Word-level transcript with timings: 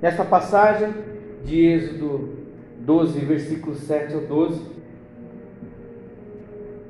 nesta 0.00 0.24
passagem 0.24 0.94
de 1.44 1.66
Êxodo 1.66 2.30
12, 2.80 3.20
versículos 3.20 3.78
7 3.80 4.14
ao 4.14 4.20
12. 4.22 4.62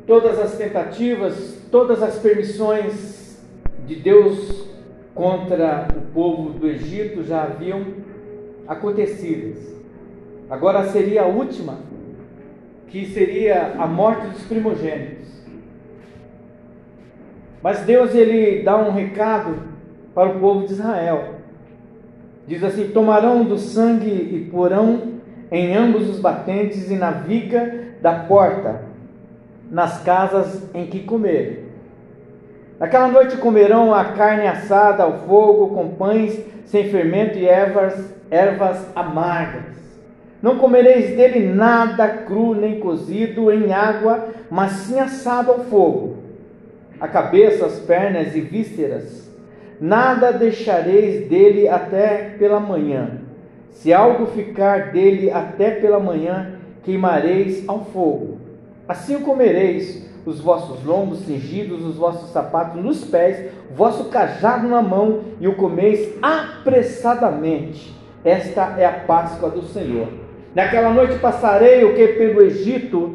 Todas 0.07 0.39
as 0.39 0.57
tentativas, 0.57 1.59
todas 1.71 2.03
as 2.03 2.19
permissões 2.19 3.39
de 3.87 3.97
Deus 3.97 4.69
contra 5.15 5.89
o 5.97 6.13
povo 6.13 6.51
do 6.51 6.69
Egito 6.69 7.25
já 7.25 7.43
haviam 7.43 7.85
acontecido. 8.67 9.57
Agora 10.49 10.85
seria 10.89 11.23
a 11.23 11.27
última, 11.27 11.79
que 12.87 13.07
seria 13.07 13.75
a 13.79 13.87
morte 13.87 14.29
dos 14.29 14.43
primogênitos. 14.45 15.29
Mas 17.63 17.81
Deus 17.81 18.15
ele 18.15 18.63
dá 18.63 18.77
um 18.79 18.93
recado 18.93 19.57
para 20.15 20.31
o 20.31 20.41
povo 20.41 20.67
de 20.67 20.73
Israel. 20.73 21.38
Diz 22.49 22.65
assim: 22.65 22.89
Tomarão 22.89 23.45
do 23.45 23.59
sangue 23.59 24.09
e 24.09 24.49
porão 24.51 25.19
em 25.53 25.77
ambos 25.77 26.09
os 26.09 26.19
batentes 26.19 26.91
e 26.91 26.95
na 26.95 27.11
viga 27.11 27.93
da 28.01 28.15
porta, 28.21 28.81
nas 29.71 30.03
casas 30.03 30.67
em 30.75 30.87
que 30.87 31.01
comerem. 31.01 31.69
Naquela 32.81 33.09
noite 33.09 33.37
comerão 33.37 33.93
a 33.93 34.07
carne 34.07 34.47
assada 34.47 35.03
ao 35.03 35.19
fogo, 35.27 35.75
com 35.75 35.91
pães 35.91 36.41
sem 36.65 36.89
fermento 36.89 37.37
e 37.37 37.47
ervas, 37.47 38.15
ervas 38.31 38.79
amargas. 38.97 39.77
Não 40.41 40.57
comereis 40.57 41.17
dele 41.17 41.53
nada 41.53 42.09
cru 42.09 42.55
nem 42.55 42.81
cozido 42.81 43.53
em 43.53 43.75
água, 43.75 44.29
mas 44.51 44.73
sim 44.73 44.99
assado 44.99 45.51
ao 45.51 45.59
fogo. 45.65 46.17
A 46.99 47.09
cabeça, 47.09 47.67
as 47.67 47.79
pernas 47.81 48.35
e 48.35 48.41
vísceras. 48.41 49.28
Nada 49.81 50.33
deixareis 50.33 51.29
dele 51.29 51.69
até 51.69 52.35
pela 52.39 52.59
manhã. 52.59 53.21
Se 53.71 53.93
algo 53.93 54.27
ficar 54.27 54.91
dele 54.93 55.31
até 55.31 55.71
pela 55.71 56.01
manhã, 56.01 56.55
queimareis 56.83 57.65
ao 57.69 57.85
fogo. 57.85 58.39
Assim 58.89 59.21
comereis, 59.21 60.09
os 60.27 60.41
vossos 60.41 60.85
lombos 60.85 61.21
cingidos, 61.21 61.85
os 61.85 61.97
vossos 61.97 62.31
sapatos 62.31 62.83
nos 62.83 63.05
pés, 63.05 63.51
o 63.71 63.75
vosso 63.75 64.07
cajado 64.07 64.67
na 64.67 64.83
mão, 64.83 65.21
e 65.41 65.47
o 65.47 65.55
comeis 65.55 66.13
apressadamente. 66.21 67.95
Esta 68.25 68.75
é 68.79 68.85
a 68.85 68.93
Páscoa 68.93 69.49
do 69.49 69.63
Senhor. 69.63 70.09
Naquela 70.55 70.91
noite 70.91 71.19
passarei 71.19 71.85
o 71.85 71.95
que 71.95 72.09
pelo 72.09 72.43
Egito, 72.43 73.15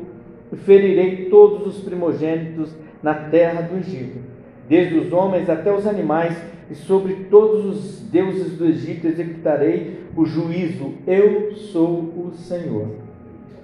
e 0.52 0.56
ferirei 0.56 1.26
todos 1.30 1.68
os 1.68 1.84
primogênitos 1.84 2.74
na 3.02 3.14
terra 3.14 3.62
do 3.64 3.78
Egito, 3.78 4.20
desde 4.68 4.98
os 4.98 5.12
homens 5.12 5.50
até 5.50 5.74
os 5.74 5.86
animais, 5.86 6.36
e 6.70 6.76
sobre 6.76 7.26
todos 7.30 7.66
os 7.66 8.00
deuses 8.10 8.58
do 8.58 8.66
Egito 8.66 9.08
executarei 9.08 10.00
o 10.16 10.26
juízo. 10.26 10.94
Eu 11.06 11.54
sou 11.56 11.92
o 11.92 12.32
Senhor. 12.36 12.88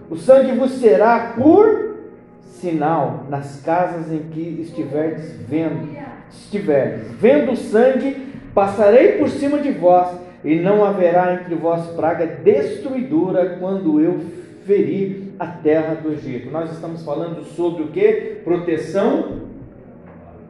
O 0.10 0.18
sangue 0.18 0.54
vos 0.54 0.72
será 0.72 1.34
por 1.38 1.98
sinal 2.44 3.26
nas 3.30 3.62
casas 3.62 4.12
em 4.12 4.20
que 4.32 4.62
estiverdes 4.62 5.32
vendo, 5.48 5.88
estiverdes 6.30 7.12
vendo 7.14 7.52
o 7.52 7.56
sangue, 7.56 8.28
passarei 8.54 9.14
por 9.14 9.30
cima 9.30 9.60
de 9.60 9.72
vós, 9.72 10.10
e 10.44 10.56
não 10.56 10.86
haverá 10.86 11.34
entre 11.34 11.56
vós 11.56 11.86
praga 11.92 12.26
destruidora 12.26 13.58
quando 13.60 14.00
eu 14.00 14.20
ferir 14.66 15.34
a 15.40 15.48
terra 15.48 15.96
do 15.96 16.12
Egito. 16.12 16.50
Nós 16.52 16.72
estamos 16.72 17.04
falando 17.04 17.44
sobre 17.44 17.84
o 17.84 17.88
que? 17.88 18.42
Proteção. 18.44 19.49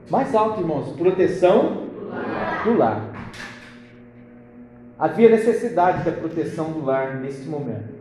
Mais 0.09 0.33
alto, 0.33 0.61
irmãos. 0.61 0.91
Proteção 0.93 1.83
do 2.63 2.77
lar. 2.77 3.01
Havia 4.97 5.29
necessidade 5.29 6.03
da 6.03 6.11
proteção 6.11 6.71
do 6.71 6.83
lar 6.83 7.15
neste 7.17 7.47
momento. 7.47 7.93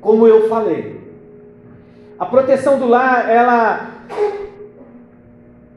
Como 0.00 0.26
eu 0.26 0.48
falei, 0.48 1.00
a 2.18 2.26
proteção 2.26 2.78
do 2.78 2.86
lar, 2.86 3.30
ela. 3.30 3.90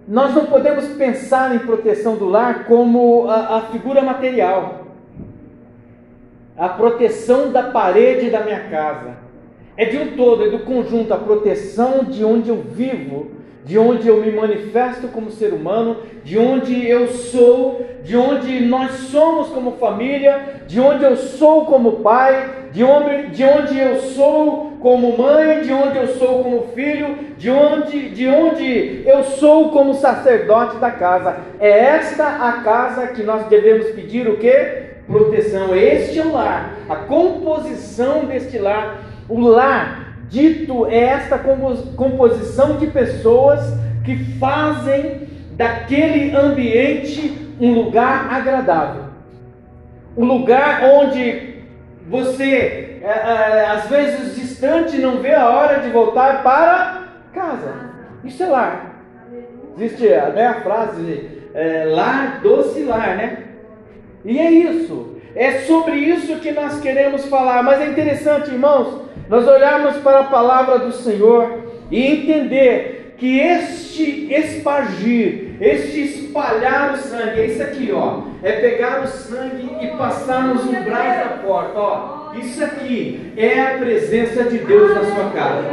Nós 0.08 0.34
não 0.34 0.46
podemos 0.46 0.88
pensar 0.94 1.54
em 1.54 1.60
proteção 1.60 2.16
do 2.16 2.28
lar 2.28 2.66
como 2.66 3.30
a, 3.30 3.58
a 3.58 3.62
figura 3.68 4.02
material. 4.02 4.88
A 6.58 6.70
proteção 6.70 7.52
da 7.52 7.64
parede 7.64 8.32
da 8.32 8.42
minha 8.42 8.70
casa. 8.70 9.18
É 9.76 9.86
de 9.86 9.98
um 9.98 10.18
todo, 10.18 10.46
é 10.46 10.50
do 10.50 10.60
conjunto, 10.60 11.14
a 11.14 11.18
proteção 11.18 12.04
de 12.04 12.26
onde 12.26 12.50
eu 12.50 12.64
vivo, 12.64 13.37
de 13.68 13.78
onde 13.78 14.08
eu 14.08 14.22
me 14.22 14.32
manifesto 14.32 15.10
como 15.10 15.30
ser 15.30 15.52
humano, 15.52 15.98
de 16.24 16.40
onde 16.40 16.88
eu 16.88 17.10
sou, 17.10 17.86
de 18.02 18.16
onde 18.16 18.62
nós 18.62 18.92
somos 19.12 19.50
como 19.50 19.74
família, 19.74 20.62
de 20.66 20.80
onde 20.80 21.04
eu 21.04 21.18
sou 21.18 21.66
como 21.66 21.98
pai, 21.98 22.50
de 22.72 22.82
onde, 22.82 23.28
de 23.28 23.44
onde 23.44 23.78
eu 23.78 24.00
sou 24.00 24.78
como 24.80 25.18
mãe, 25.18 25.64
de 25.64 25.74
onde 25.74 25.98
eu 25.98 26.08
sou 26.16 26.44
como 26.44 26.68
filho, 26.74 27.18
de 27.38 27.50
onde, 27.52 28.10
de 28.10 28.30
onde 28.30 29.04
eu 29.06 29.26
sou 29.26 29.70
como 29.72 29.96
sacerdote 29.96 30.78
da 30.78 30.90
casa. 30.90 31.36
É 31.60 31.70
esta 31.70 32.26
a 32.26 32.62
casa 32.64 33.08
que 33.08 33.22
nós 33.22 33.48
devemos 33.48 33.88
pedir 33.88 34.30
o 34.30 34.38
que? 34.38 34.88
Proteção. 35.06 35.76
Este 35.76 36.20
é 36.20 36.24
o 36.24 36.32
lar, 36.32 36.74
a 36.88 36.96
composição 36.96 38.24
deste 38.26 38.58
lar. 38.58 39.02
O 39.28 39.42
lar 39.42 40.07
Dito 40.30 40.86
é 40.88 41.00
esta 41.00 41.38
composição 41.40 42.78
de 42.78 42.88
pessoas 42.88 43.62
que 44.04 44.16
fazem 44.38 45.28
daquele 45.54 46.36
ambiente 46.36 47.56
um 47.60 47.74
lugar 47.74 48.32
agradável. 48.32 49.04
Um 50.16 50.26
lugar 50.26 50.84
onde 50.84 51.56
você, 52.10 53.00
é, 53.02 53.08
é, 53.08 53.66
às 53.68 53.88
vezes 53.88 54.36
distante, 54.36 54.98
não 54.98 55.18
vê 55.18 55.34
a 55.34 55.50
hora 55.50 55.80
de 55.80 55.90
voltar 55.90 56.44
para 56.44 57.04
casa. 57.34 57.92
Isso 58.24 58.44
é 58.44 58.48
lar. 58.48 59.04
Existe 59.78 60.08
né, 60.08 60.48
a 60.48 60.62
frase 60.62 61.30
é, 61.54 61.86
lar, 61.86 62.42
doce 62.42 62.84
lar, 62.84 63.16
né? 63.16 63.44
E 64.26 64.40
é 64.40 64.52
isso. 64.52 65.18
É 65.36 65.60
sobre 65.60 65.96
isso 65.96 66.40
que 66.40 66.52
nós 66.52 66.80
queremos 66.80 67.26
falar. 67.26 67.62
Mas 67.62 67.82
é 67.82 67.86
interessante, 67.86 68.50
irmãos, 68.52 69.07
nós 69.30 69.48
olharmos 69.48 69.98
para 69.98 70.20
a 70.20 70.26
palavra 70.26 70.80
do 70.80 70.92
Senhor 70.92 71.72
e 71.92 72.06
entender 72.06 73.16
que 73.18 73.40
este 73.40 74.32
espargir, 74.32 75.58
este 75.60 76.02
espalhar 76.02 76.94
o 76.94 76.98
sangue, 76.98 77.40
é 77.40 77.46
isso 77.48 77.64
aqui, 77.64 77.92
ó, 77.92 78.22
é 78.44 78.52
pegar 78.54 79.02
o 79.02 79.08
sangue 79.08 79.70
e 79.82 79.88
passar 79.98 80.48
nos 80.48 80.64
umbrais 80.66 81.20
da 81.20 81.38
porta, 81.44 81.80
ó. 81.80 82.34
Isso 82.36 82.64
aqui 82.64 83.34
é 83.36 83.60
a 83.60 83.78
presença 83.80 84.44
de 84.44 84.60
Deus 84.60 84.94
na 84.94 85.04
sua 85.04 85.32
casa. 85.32 85.64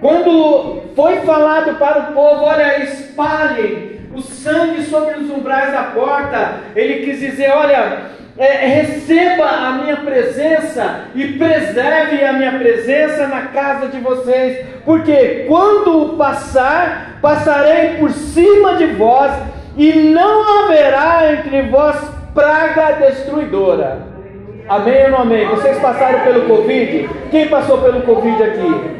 Quando 0.00 0.82
foi 0.94 1.16
falado 1.16 1.78
para 1.78 1.98
o 1.98 2.12
povo, 2.14 2.44
olha, 2.44 2.82
espalhem 2.82 4.00
o 4.14 4.22
sangue 4.22 4.82
sobre 4.84 5.14
os 5.18 5.30
umbrais 5.30 5.72
da 5.72 5.84
porta, 5.84 6.60
ele 6.74 7.04
quis 7.04 7.20
dizer, 7.20 7.50
olha, 7.50 8.15
é, 8.38 8.66
receba 8.66 9.44
a 9.44 9.72
minha 9.72 9.96
presença 9.96 11.06
e 11.14 11.26
preserve 11.38 12.22
a 12.22 12.32
minha 12.34 12.52
presença 12.52 13.26
na 13.26 13.42
casa 13.46 13.88
de 13.88 13.98
vocês, 13.98 14.66
porque 14.84 15.46
quando 15.48 16.16
passar, 16.18 17.18
passarei 17.22 17.96
por 17.98 18.10
cima 18.10 18.74
de 18.74 18.86
vós 18.86 19.32
e 19.76 19.92
não 19.92 20.64
haverá 20.64 21.32
entre 21.32 21.62
vós 21.62 21.96
praga 22.34 23.06
destruidora. 23.06 23.98
Amém 24.68 25.04
ou 25.04 25.10
não 25.12 25.18
amém? 25.20 25.46
Vocês 25.46 25.78
passaram 25.78 26.20
pelo 26.20 26.42
Covid? 26.46 27.08
Quem 27.30 27.48
passou 27.48 27.78
pelo 27.78 28.02
Covid 28.02 28.42
aqui? 28.42 28.96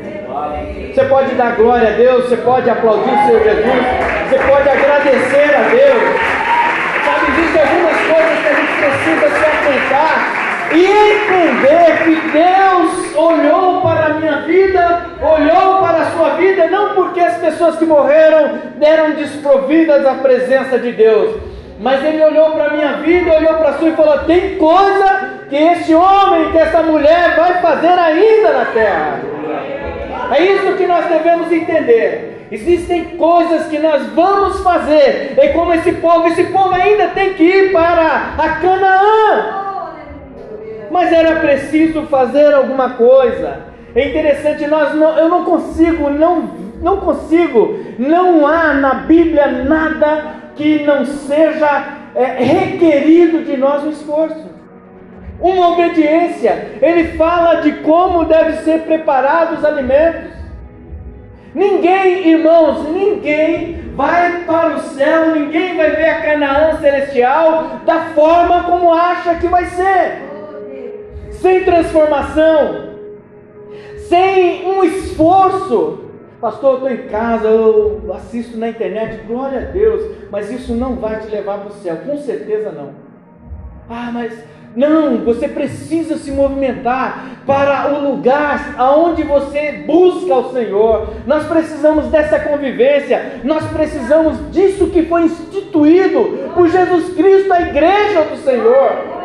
Você 0.95 1.05
pode 1.05 1.35
dar 1.35 1.57
glória 1.57 1.89
a 1.89 1.93
Deus, 1.93 2.29
você 2.29 2.37
pode 2.39 2.71
aplaudir 2.71 3.11
o 3.11 3.27
Senhor 3.27 3.43
Jesus, 3.43 3.85
você 4.31 4.39
pode 4.39 4.69
agradecer 4.69 5.55
a 5.55 5.69
Deus. 5.69 6.46
Existem 7.37 7.63
algumas 7.63 7.97
coisas 7.97 8.39
que 8.41 8.49
a 8.49 8.55
gente 8.55 8.73
precisa 8.73 9.29
se 9.29 9.45
atentar 9.45 10.47
e 10.73 10.85
entender 10.85 12.05
que 12.05 12.15
Deus 12.31 13.17
olhou 13.17 13.81
para 13.83 14.07
a 14.07 14.15
minha 14.15 14.41
vida, 14.43 15.07
olhou 15.21 15.81
para 15.81 15.99
a 15.99 16.11
sua 16.13 16.31
vida, 16.37 16.67
não 16.69 16.95
porque 16.95 17.21
as 17.21 17.37
pessoas 17.37 17.77
que 17.77 17.85
morreram 17.85 18.59
eram 18.81 19.11
desprovidas 19.13 20.03
da 20.03 20.15
presença 20.15 20.79
de 20.79 20.93
Deus, 20.93 21.37
mas 21.79 22.03
Ele 22.05 22.25
olhou 22.25 22.53
para 22.53 22.67
a 22.67 22.71
minha 22.71 22.93
vida, 22.95 23.35
olhou 23.35 23.55
para 23.55 23.71
a 23.71 23.79
sua 23.79 23.89
e 23.91 23.97
falou: 23.97 24.19
tem 24.21 24.57
coisa 24.57 25.41
que 25.49 25.57
este 25.57 25.95
homem, 25.95 26.51
que 26.53 26.59
essa 26.59 26.83
mulher 26.83 27.37
vai 27.37 27.61
fazer 27.61 27.99
ainda 27.99 28.53
na 28.53 28.65
terra. 28.67 29.21
É 30.35 30.43
isso 30.43 30.73
que 30.77 30.87
nós 30.87 31.07
devemos 31.07 31.53
entender. 31.53 32.36
Existem 32.51 33.17
coisas 33.17 33.67
que 33.67 33.79
nós 33.79 34.07
vamos 34.15 34.61
fazer. 34.61 35.35
É 35.37 35.49
como 35.49 35.73
esse 35.73 35.93
povo, 35.93 36.29
esse 36.29 36.45
povo 36.45 36.73
ainda 36.75 37.09
tem 37.09 37.35
que 37.35 37.43
ir 37.43 37.73
para 37.73 38.35
a 38.39 38.49
Canaã. 38.61 39.67
Mas 40.91 41.13
era 41.13 41.41
preciso 41.41 42.03
fazer 42.03 42.55
alguma 42.55 42.91
coisa. 42.91 43.67
É 43.95 44.09
interessante, 44.09 44.67
nós 44.67 44.95
não, 44.95 45.19
eu 45.19 45.29
não 45.29 45.45
consigo, 45.45 46.11
não, 46.11 46.51
não 46.83 46.99
consigo, 46.99 47.81
não 47.99 48.47
há 48.47 48.75
na 48.75 48.95
Bíblia 48.95 49.47
nada 49.47 50.37
que 50.55 50.85
não 50.85 51.05
seja 51.05 51.85
é, 52.15 52.43
requerido 52.43 53.43
de 53.43 53.57
nós 53.57 53.85
um 53.85 53.91
esforço. 53.91 54.51
uma 55.41 55.73
obediência. 55.73 56.79
Ele 56.81 57.17
fala 57.17 57.57
de 57.57 57.73
como 57.83 58.25
devem 58.25 58.57
ser 58.59 58.83
preparados 58.83 59.59
os 59.59 59.65
alimentos. 59.65 60.36
Ninguém, 61.57 62.29
irmãos, 62.29 62.87
ninguém 62.91 63.81
vai 63.95 64.45
para 64.45 64.77
o 64.77 64.79
céu, 64.79 65.35
ninguém 65.35 65.75
vai 65.75 65.89
ver 65.89 66.11
a 66.11 66.21
Canaã 66.21 66.79
celestial 66.79 67.81
da 67.87 68.11
forma 68.11 68.65
como 68.65 68.93
acha 68.93 69.37
que 69.37 69.49
vai 69.49 69.65
ser. 69.65 70.19
Sem 71.31 71.65
transformação, 71.65 72.91
sem 74.01 74.69
um 74.69 74.85
esforço. 74.85 76.05
Pastor, 76.43 76.73
eu 76.73 76.75
estou 76.75 76.91
em 76.91 77.09
casa, 77.09 77.49
eu 77.49 78.03
assisto 78.13 78.59
na 78.59 78.69
internet, 78.69 79.25
glória 79.27 79.61
a 79.61 79.73
Deus, 79.73 80.15
mas 80.31 80.51
isso 80.51 80.75
não 80.75 80.97
vai 80.97 81.21
te 81.21 81.29
levar 81.29 81.61
para 81.61 81.71
o 81.71 81.73
céu, 81.73 81.97
com 82.05 82.19
certeza 82.19 82.71
não. 82.71 83.06
Ah, 83.89 84.11
mas 84.13 84.33
não, 84.77 85.25
você 85.25 85.49
precisa 85.49 86.19
se 86.19 86.31
movimentar 86.31 87.39
para 87.47 87.95
o 87.95 88.11
lugar 88.11 88.75
aonde 88.77 89.23
você 89.23 89.85
busca 89.87 90.35
o 90.35 90.53
Senhor. 90.53 91.15
Nós 91.27 91.47
precisamos 91.47 92.09
dessa 92.09 92.39
convivência, 92.41 93.41
nós 93.43 93.65
precisamos 93.71 94.37
disso 94.53 94.89
que 94.89 95.05
foi 95.05 95.23
instituído 95.23 96.51
por 96.55 96.69
Jesus 96.69 97.15
Cristo, 97.15 97.51
a 97.53 97.63
igreja 97.63 98.23
do 98.25 98.37
Senhor. 98.37 99.17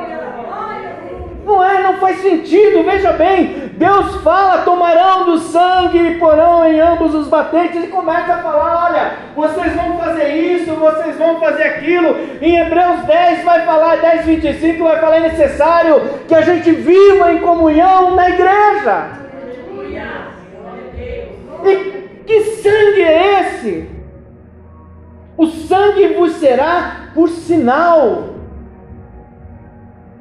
Não 1.45 1.61
é, 1.61 1.83
não 1.83 1.93
faz 1.95 2.21
sentido, 2.21 2.83
veja 2.83 3.11
bem, 3.11 3.60
Deus 3.81 4.17
fala, 4.17 4.61
tomarão 4.61 5.25
do 5.25 5.39
sangue 5.39 5.97
e 5.97 6.19
porão 6.19 6.63
em 6.63 6.79
ambos 6.79 7.15
os 7.15 7.27
batentes, 7.27 7.83
e 7.83 7.87
começa 7.87 8.31
a 8.31 8.37
falar, 8.37 8.85
olha, 8.85 9.13
vocês 9.35 9.73
vão 9.73 9.97
fazer 9.97 10.27
isso, 10.35 10.71
vocês 10.75 11.17
vão 11.17 11.39
fazer 11.39 11.63
aquilo, 11.63 12.15
em 12.39 12.57
Hebreus 12.57 13.01
10 13.07 13.43
vai 13.43 13.65
falar, 13.65 13.95
10, 13.95 14.25
25 14.25 14.83
vai 14.83 14.99
falar, 14.99 15.15
é 15.15 15.19
necessário 15.21 15.99
que 16.27 16.35
a 16.35 16.41
gente 16.41 16.71
viva 16.71 17.33
em 17.33 17.39
comunhão 17.39 18.15
na 18.15 18.29
igreja. 18.29 19.07
E 21.65 21.75
que 22.27 22.41
sangue 22.61 23.01
é 23.01 23.41
esse? 23.41 23.89
O 25.35 25.47
sangue 25.47 26.07
vos 26.09 26.33
será 26.33 27.07
por 27.15 27.29
sinal 27.29 28.35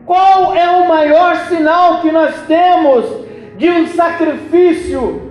qual 0.07 0.57
é 0.57 0.67
o 0.67 0.89
maior 0.89 1.37
sinal 1.41 2.01
que 2.01 2.11
nós 2.11 2.35
temos 2.47 3.29
de 3.61 3.69
um 3.69 3.87
sacrifício 3.89 5.31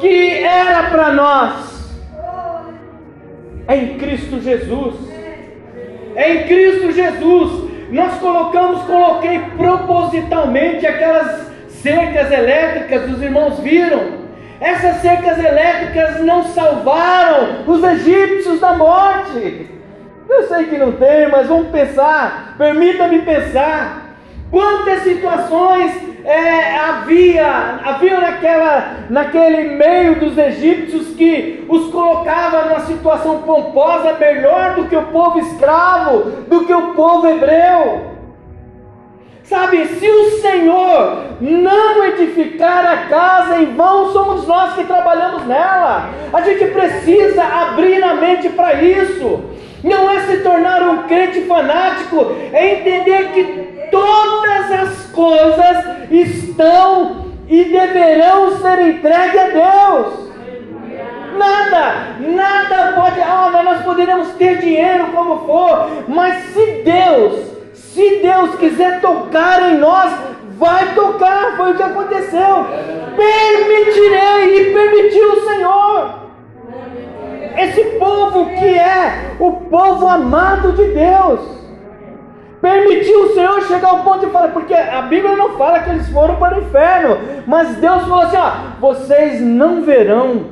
que 0.00 0.42
era 0.42 0.90
para 0.90 1.12
nós? 1.12 1.88
É 3.68 3.76
em 3.76 3.96
Cristo 3.96 4.40
Jesus. 4.40 4.96
É 6.16 6.34
em 6.34 6.46
Cristo 6.48 6.90
Jesus. 6.90 7.70
Nós 7.92 8.14
colocamos, 8.18 8.82
coloquei 8.82 9.38
propositalmente 9.56 10.84
aquelas 10.84 11.46
cercas 11.68 12.32
elétricas, 12.32 13.08
os 13.08 13.22
irmãos 13.22 13.60
viram. 13.60 14.18
Essas 14.60 14.96
cercas 14.96 15.38
elétricas 15.38 16.24
não 16.24 16.42
salvaram 16.42 17.64
os 17.68 17.84
egípcios 17.84 18.58
da 18.58 18.72
morte. 18.72 19.70
Eu 20.28 20.48
sei 20.48 20.64
que 20.64 20.76
não 20.76 20.90
tem, 20.90 21.28
mas 21.28 21.46
vamos 21.46 21.68
pensar. 21.68 22.56
Permita-me 22.58 23.20
pensar. 23.20 23.99
Quantas 24.50 25.02
situações 25.04 25.92
é, 26.24 26.76
havia, 26.76 27.80
havia 27.84 28.20
naquela, 28.20 28.94
naquele 29.08 29.76
meio 29.76 30.18
dos 30.18 30.36
egípcios 30.36 31.14
que 31.14 31.64
os 31.68 31.90
colocava 31.90 32.64
numa 32.64 32.80
situação 32.80 33.42
pomposa 33.42 34.14
melhor 34.14 34.74
do 34.74 34.88
que 34.88 34.96
o 34.96 35.04
povo 35.04 35.38
escravo, 35.38 36.30
do 36.48 36.66
que 36.66 36.74
o 36.74 36.94
povo 36.94 37.28
hebreu. 37.28 38.10
Sabe, 39.44 39.84
se 39.86 40.08
o 40.08 40.30
Senhor 40.40 41.24
não 41.40 42.04
edificar 42.04 42.86
a 42.86 43.08
casa, 43.08 43.56
em 43.60 43.74
vão 43.74 44.12
somos 44.12 44.46
nós 44.46 44.74
que 44.74 44.84
trabalhamos 44.84 45.44
nela. 45.46 46.08
A 46.32 46.40
gente 46.42 46.66
precisa 46.66 47.42
abrir 47.42 48.02
a 48.02 48.14
mente 48.14 48.48
para 48.50 48.74
isso. 48.74 49.42
Não 49.82 50.10
é 50.10 50.20
se 50.20 50.38
tornar 50.38 50.82
um 50.82 51.04
crente 51.04 51.40
fanático, 51.42 52.32
é 52.52 52.74
entender 52.74 53.32
que 53.32 53.79
todas 53.90 54.72
as 54.72 55.06
coisas 55.12 56.10
estão 56.10 57.26
e 57.48 57.64
deverão 57.64 58.58
ser 58.58 58.80
entregues 58.88 59.40
a 59.40 59.48
Deus. 59.48 60.30
Nada, 61.36 62.16
nada 62.20 62.92
pode, 62.94 63.20
ah, 63.20 63.62
nós 63.64 63.82
poderemos 63.82 64.28
ter 64.34 64.58
dinheiro 64.58 65.06
como 65.12 65.46
for, 65.46 65.88
mas 66.08 66.44
se 66.52 66.82
Deus, 66.84 67.46
se 67.72 68.20
Deus 68.20 68.54
quiser 68.56 69.00
tocar 69.00 69.70
em 69.70 69.78
nós, 69.78 70.12
vai 70.58 70.94
tocar, 70.94 71.56
foi 71.56 71.72
o 71.72 71.76
que 71.76 71.82
aconteceu. 71.82 72.66
Permitirei 73.16 74.60
e 74.60 74.72
permitiu 74.72 75.32
o 75.32 75.48
Senhor. 75.48 76.20
Esse 77.56 77.84
povo 77.98 78.46
que 78.46 78.78
é 78.78 79.34
o 79.38 79.52
povo 79.52 80.06
amado 80.06 80.72
de 80.72 80.84
Deus 80.84 81.40
Permitiu 82.60 83.24
o 83.24 83.34
Senhor 83.34 83.62
chegar 83.62 83.88
ao 83.88 84.02
ponto 84.04 84.26
de 84.26 84.32
falar, 84.32 84.48
porque 84.48 84.74
a 84.74 85.00
Bíblia 85.02 85.34
não 85.34 85.56
fala 85.56 85.80
que 85.80 85.90
eles 85.90 86.10
foram 86.10 86.36
para 86.36 86.58
o 86.58 86.62
inferno, 86.62 87.16
mas 87.46 87.76
Deus 87.76 88.02
falou 88.02 88.20
assim: 88.20 88.36
ó, 88.36 88.52
vocês 88.78 89.40
não 89.40 89.82
verão 89.82 90.46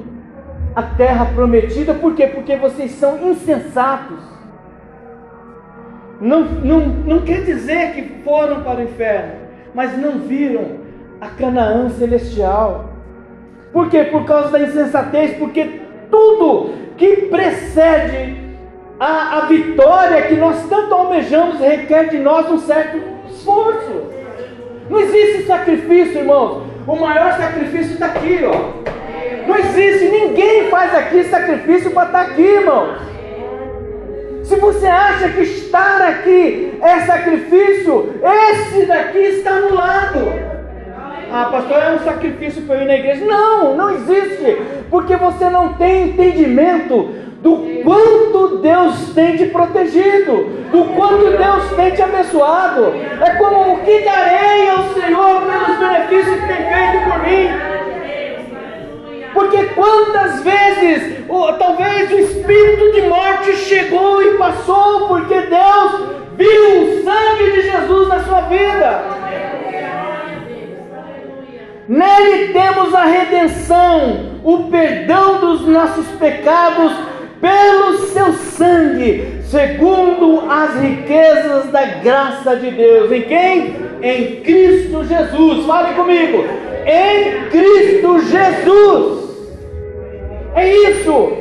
a 0.74 0.82
terra 0.82 1.26
prometida, 1.34 1.92
por 1.92 2.14
quê? 2.14 2.26
Porque 2.26 2.56
vocês 2.56 2.92
são 2.92 3.18
insensatos. 3.28 4.20
Não, 6.18 6.40
não, 6.40 6.80
não 6.80 7.20
quer 7.20 7.42
dizer 7.44 7.92
que 7.92 8.22
foram 8.24 8.62
para 8.62 8.80
o 8.80 8.82
inferno, 8.84 9.32
mas 9.74 9.96
não 9.98 10.18
viram 10.18 10.78
a 11.20 11.26
Canaã 11.26 11.90
celestial. 11.90 12.90
Por 13.72 13.90
quê? 13.90 14.04
Por 14.04 14.24
causa 14.24 14.50
da 14.50 14.60
insensatez, 14.60 15.36
porque 15.36 15.82
tudo 16.10 16.70
que 16.96 17.28
precede 17.28 18.47
a, 18.98 19.38
a 19.38 19.40
vitória 19.46 20.22
que 20.22 20.34
nós 20.34 20.68
tanto 20.68 20.92
almejamos 20.92 21.60
requer 21.60 22.08
de 22.08 22.18
nós 22.18 22.50
um 22.50 22.58
certo 22.58 22.98
esforço. 23.30 24.08
Não 24.90 24.98
existe 24.98 25.44
sacrifício, 25.44 26.20
irmãos. 26.20 26.62
O 26.86 26.96
maior 26.96 27.32
sacrifício 27.36 27.92
está 27.92 28.06
aqui, 28.06 28.40
ó. 28.44 28.88
Não 29.46 29.56
existe, 29.56 30.08
ninguém 30.08 30.68
faz 30.68 30.94
aqui 30.94 31.24
sacrifício 31.24 31.90
para 31.90 32.06
estar 32.06 32.24
tá 32.24 32.30
aqui, 32.30 32.42
irmãos. 32.42 32.98
Se 34.44 34.56
você 34.56 34.86
acha 34.86 35.28
que 35.28 35.42
estar 35.42 36.00
aqui 36.00 36.78
é 36.80 37.00
sacrifício, 37.00 38.14
esse 38.22 38.86
daqui 38.86 39.18
está 39.18 39.60
no 39.60 39.74
lado. 39.74 40.18
Ah, 41.30 41.50
pastor, 41.52 41.76
é 41.76 41.92
um 41.92 41.98
sacrifício 41.98 42.62
para 42.62 42.76
eu 42.76 42.82
ir 42.82 42.86
na 42.86 42.96
igreja. 42.96 43.24
Não, 43.26 43.76
não 43.76 43.90
existe, 43.90 44.62
porque 44.90 45.14
você 45.16 45.50
não 45.50 45.74
tem 45.74 46.08
entendimento 46.08 47.10
do 47.42 47.82
quanto 47.84 48.58
Deus 48.58 49.12
tem 49.14 49.36
te 49.36 49.46
protegido, 49.46 50.50
do 50.72 50.84
quanto 50.96 51.36
Deus 51.36 51.70
tem 51.76 51.92
te 51.92 52.02
abençoado. 52.02 52.94
É 53.20 53.30
como 53.36 53.74
o 53.74 53.78
que 53.78 54.00
darei 54.00 54.68
ao 54.68 54.84
Senhor 54.94 55.42
pelos 55.42 55.78
benefícios 55.78 56.40
que 56.40 56.46
tem 56.46 56.56
feito 56.56 57.04
por 57.04 57.22
mim. 57.22 57.48
Porque 59.32 59.64
quantas 59.74 60.42
vezes, 60.42 61.26
talvez 61.58 62.10
o 62.10 62.18
espírito 62.18 62.92
de 62.92 63.02
morte 63.02 63.52
chegou 63.56 64.20
e 64.22 64.36
passou, 64.36 65.06
porque 65.06 65.34
Deus 65.42 65.92
viu 66.36 66.82
o 66.82 67.04
sangue 67.04 67.52
de 67.52 67.62
Jesus 67.62 68.08
na 68.08 68.20
sua 68.24 68.40
vida. 68.42 69.18
Nele 71.86 72.52
temos 72.52 72.92
a 72.94 73.04
redenção, 73.04 74.40
o 74.44 74.64
perdão 74.64 75.38
dos 75.40 75.66
nossos 75.66 76.06
pecados 76.18 76.92
pelo 77.40 77.98
seu 78.08 78.32
sangue, 78.32 79.42
segundo 79.44 80.50
as 80.50 80.80
riquezas 80.80 81.70
da 81.70 81.84
graça 81.84 82.56
de 82.56 82.70
Deus. 82.70 83.12
Em 83.12 83.22
quem? 83.22 83.76
Em 84.02 84.40
Cristo 84.40 85.04
Jesus. 85.04 85.66
Fale 85.66 85.94
comigo. 85.94 86.44
Em 86.86 87.48
Cristo 87.50 88.20
Jesus. 88.20 89.28
É 90.54 90.68
isso. 90.90 91.32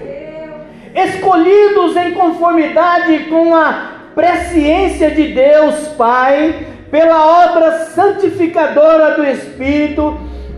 Escolhidos 0.94 1.96
em 1.96 2.12
conformidade 2.12 3.26
com 3.30 3.56
a 3.56 3.98
presciência 4.16 5.12
de 5.12 5.28
Deus 5.28 5.90
Pai, 5.90 6.66
pela 6.90 7.50
obra 7.52 7.86
santificadora 7.86 9.16
do 9.16 9.24
Espírito, 9.24 10.18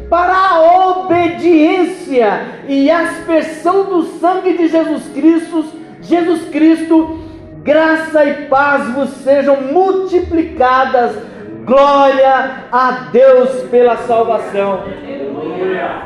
para 0.10 0.34
a 0.34 0.90
obediência 0.90 2.42
e 2.68 2.90
aspersão 2.90 3.84
do 3.86 4.04
sangue 4.20 4.58
de 4.58 4.68
Jesus 4.68 5.04
Cristo, 5.14 5.66
Jesus 6.02 6.50
Cristo, 6.50 7.20
graça 7.64 8.26
e 8.26 8.48
paz 8.48 8.92
vos 8.94 9.10
sejam 9.24 9.62
multiplicadas. 9.62 11.16
Glória 11.64 12.64
a 12.72 13.10
Deus 13.12 13.64
pela 13.70 13.98
salvação. 13.98 14.86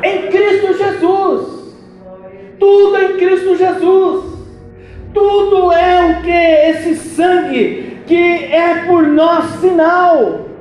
Em 0.04 0.28
Cristo 0.28 0.78
Jesus. 0.78 1.74
Tudo 2.60 2.98
em 2.98 3.18
Cristo 3.18 3.56
Jesus. 3.56 4.34
Tudo 5.14 5.72
é 5.72 6.06
o 6.06 6.22
que 6.24 6.32
esse 6.32 6.96
sangue 6.96 8.02
que 8.06 8.46
é 8.46 8.84
por 8.86 9.04
nós 9.04 9.46
sinal 9.62 10.53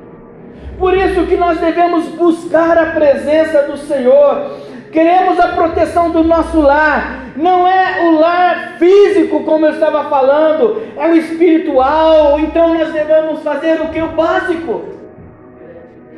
Por 0.83 0.97
isso 0.97 1.25
que 1.27 1.37
nós 1.37 1.59
devemos 1.59 2.09
buscar 2.09 2.77
a 2.77 2.87
presença 2.87 3.61
do 3.61 3.77
Senhor. 3.77 4.57
Queremos 4.91 5.39
a 5.39 5.47
proteção 5.47 6.09
do 6.09 6.25
nosso 6.25 6.59
lar. 6.59 7.29
Não 7.37 7.65
é 7.65 8.01
o 8.01 8.19
lar 8.19 8.73
físico, 8.77 9.45
como 9.45 9.65
eu 9.65 9.71
estava 9.71 10.09
falando, 10.09 10.83
é 10.97 11.07
o 11.07 11.15
espiritual. 11.15 12.37
Então 12.37 12.73
nós 12.73 12.91
devemos 12.91 13.41
fazer 13.41 13.79
o 13.79 13.87
que? 13.91 14.01
O 14.01 14.09
básico. 14.09 14.83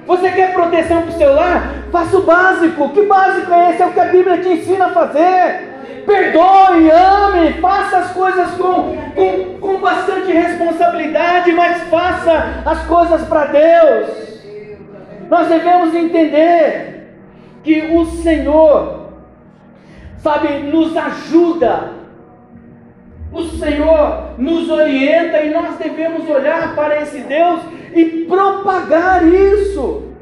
Você 0.08 0.32
quer 0.32 0.52
proteção 0.52 1.04
para 1.04 1.12
o 1.12 1.18
seu 1.20 1.36
lar? 1.36 1.72
Faça 1.92 2.18
o 2.18 2.24
básico. 2.24 2.90
Que 2.90 3.04
básico 3.04 3.54
é 3.54 3.70
esse? 3.70 3.84
É 3.84 3.86
o 3.86 3.94
que 3.94 4.00
a 4.00 4.06
Bíblia 4.06 4.40
te 4.40 4.50
ensina 4.50 4.86
a 4.88 4.90
fazer. 4.90 6.04
Perdoe, 6.08 6.90
ame, 6.90 7.54
faça 7.62 7.98
as 8.00 8.12
coisas 8.14 8.50
com, 8.54 8.98
com, 9.14 9.60
com 9.60 9.78
bastante 9.78 10.32
responsabilidade, 10.32 11.52
mas 11.52 11.84
faça 11.84 12.64
as 12.66 12.80
coisas 12.88 13.22
para 13.28 13.46
Deus. 13.46 14.35
Nós 15.30 15.48
devemos 15.48 15.94
entender 15.94 17.10
que 17.64 17.82
o 17.96 18.06
Senhor, 18.06 19.10
sabe, 20.18 20.60
nos 20.72 20.96
ajuda, 20.96 21.94
o 23.32 23.44
Senhor 23.44 24.36
nos 24.38 24.70
orienta 24.70 25.42
e 25.42 25.52
nós 25.52 25.78
devemos 25.78 26.30
olhar 26.30 26.76
para 26.76 27.02
esse 27.02 27.20
Deus 27.22 27.62
e 27.94 28.26
propagar 28.28 29.26
isso. 29.28 30.15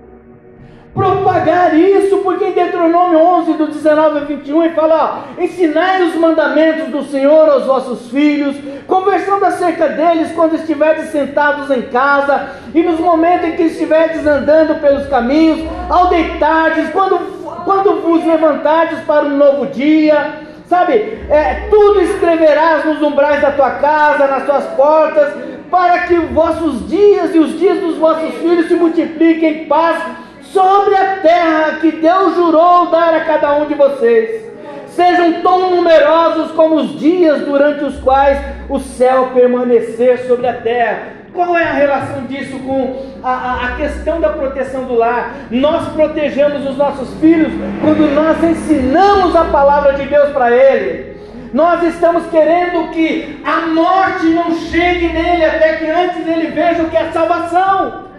Propagar 0.93 1.73
isso, 1.73 2.17
porque 2.17 2.45
em 2.45 2.51
Deuteronômio 2.51 3.17
11, 3.17 3.53
do 3.53 3.65
19 3.65 4.17
a 4.19 4.21
21, 4.25 4.63
ele 4.63 4.75
fala: 4.75 5.25
ó, 5.39 5.41
ensinai 5.41 6.03
os 6.03 6.13
mandamentos 6.13 6.89
do 6.89 7.03
Senhor 7.05 7.49
aos 7.49 7.65
vossos 7.65 8.11
filhos, 8.11 8.55
conversando 8.85 9.43
acerca 9.43 9.89
deles 9.89 10.31
quando 10.33 10.53
estiverdes 10.53 11.09
sentados 11.09 11.71
em 11.71 11.81
casa, 11.83 12.47
e 12.75 12.83
nos 12.83 12.99
momentos 12.99 13.47
em 13.47 13.55
que 13.55 13.63
estiverdes 13.63 14.27
andando 14.27 14.79
pelos 14.81 15.07
caminhos, 15.07 15.67
ao 15.89 16.09
deitardes, 16.09 16.87
quando, 16.91 17.17
quando 17.65 17.99
vos 17.99 18.23
levantardes 18.23 18.99
para 18.99 19.25
um 19.25 19.35
novo 19.35 19.65
dia. 19.67 20.43
Sabe, 20.69 20.93
é, 21.29 21.67
tudo 21.69 22.01
escreverás 22.01 22.85
nos 22.85 23.01
umbrais 23.01 23.41
da 23.41 23.51
tua 23.51 23.71
casa, 23.71 24.27
nas 24.27 24.45
tuas 24.45 24.63
portas, 24.75 25.33
para 25.71 25.99
que 26.03 26.15
vossos 26.15 26.87
dias 26.87 27.33
e 27.33 27.39
os 27.39 27.59
dias 27.59 27.79
dos 27.79 27.97
vossos 27.97 28.33
filhos 28.35 28.67
se 28.67 28.75
multipliquem 28.75 29.63
em 29.63 29.65
paz 29.65 30.22
sobre 30.53 30.95
a 30.95 31.17
terra 31.17 31.79
que 31.81 31.91
Deus 31.91 32.35
jurou 32.35 32.85
dar 32.91 33.13
a 33.15 33.25
cada 33.25 33.55
um 33.55 33.65
de 33.65 33.73
vocês. 33.73 34.53
Sejam 34.87 35.41
tão 35.41 35.71
numerosos 35.71 36.51
como 36.51 36.75
os 36.75 36.99
dias 36.99 37.41
durante 37.41 37.83
os 37.83 37.97
quais 37.99 38.39
o 38.69 38.79
céu 38.79 39.31
permanecer 39.33 40.19
sobre 40.27 40.47
a 40.47 40.53
terra. 40.53 41.23
Qual 41.33 41.57
é 41.57 41.63
a 41.63 41.73
relação 41.73 42.25
disso 42.25 42.59
com 42.59 43.01
a, 43.23 43.65
a, 43.65 43.75
questão 43.75 44.21
da 44.21 44.29
proteção 44.29 44.83
do 44.83 44.93
lar? 44.93 45.33
Nós 45.49 45.87
protegemos 45.93 46.69
os 46.69 46.77
nossos 46.77 47.11
filhos 47.15 47.51
quando 47.81 48.13
nós 48.13 48.43
ensinamos 48.43 49.35
a 49.35 49.45
palavra 49.45 49.93
de 49.93 50.05
Deus 50.05 50.29
para 50.29 50.51
eles. 50.51 51.17
Nós 51.51 51.81
estamos 51.83 52.27
querendo 52.27 52.91
que 52.91 53.41
a 53.43 53.65
morte 53.67 54.27
não 54.27 54.55
chegue 54.55 55.07
nele 55.07 55.45
até 55.45 55.77
que 55.77 55.89
antes 55.89 56.27
ele 56.27 56.51
veja 56.51 56.83
o 56.83 56.89
que 56.89 56.97
é 56.97 57.11
salvação. 57.11 58.12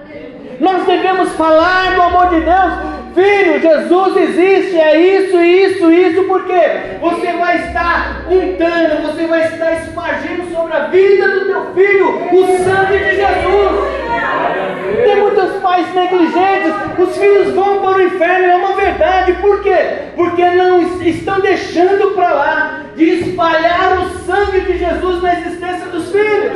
Nós 0.61 0.85
devemos 0.85 1.33
falar 1.33 1.95
do 1.95 2.03
amor 2.03 2.29
de 2.29 2.41
Deus. 2.41 2.95
Filho, 3.15 3.61
Jesus 3.61 4.17
existe, 4.17 4.77
é 4.77 4.99
isso, 4.99 5.41
isso, 5.41 5.93
isso, 5.93 6.25
porque 6.25 6.99
você 7.01 7.33
vai 7.35 7.59
estar 7.59 8.25
untando, 8.29 9.03
você 9.03 9.27
vai 9.29 9.45
estar 9.45 9.73
espargindo 9.75 10.53
sobre 10.53 10.75
a 10.75 10.87
vida 10.87 11.29
do 11.29 11.45
teu 11.45 11.75
filho 11.75 12.09
o 12.33 12.47
sangue 12.59 12.99
de 12.99 13.15
Jesus. 13.15 14.05
Tem 15.05 15.17
muitos 15.17 15.63
pais 15.63 15.95
negligentes, 15.95 16.73
os 16.99 17.17
filhos 17.17 17.55
vão 17.55 17.79
para 17.79 17.99
o 17.99 18.03
inferno, 18.03 18.47
é 18.47 18.57
uma 18.57 18.73
verdade, 18.73 19.35
por 19.35 19.63
quê? 19.63 19.79
Porque 20.17 20.45
não 20.51 20.83
estão 21.03 21.39
deixando 21.41 22.15
para 22.17 22.31
lá 22.33 22.81
de 22.97 23.05
espalhar 23.05 23.99
o 23.99 24.11
sangue 24.25 24.61
de 24.61 24.79
Jesus 24.79 25.23
na 25.23 25.35
existência 25.35 25.87
dos 25.87 26.11
filhos. 26.11 26.53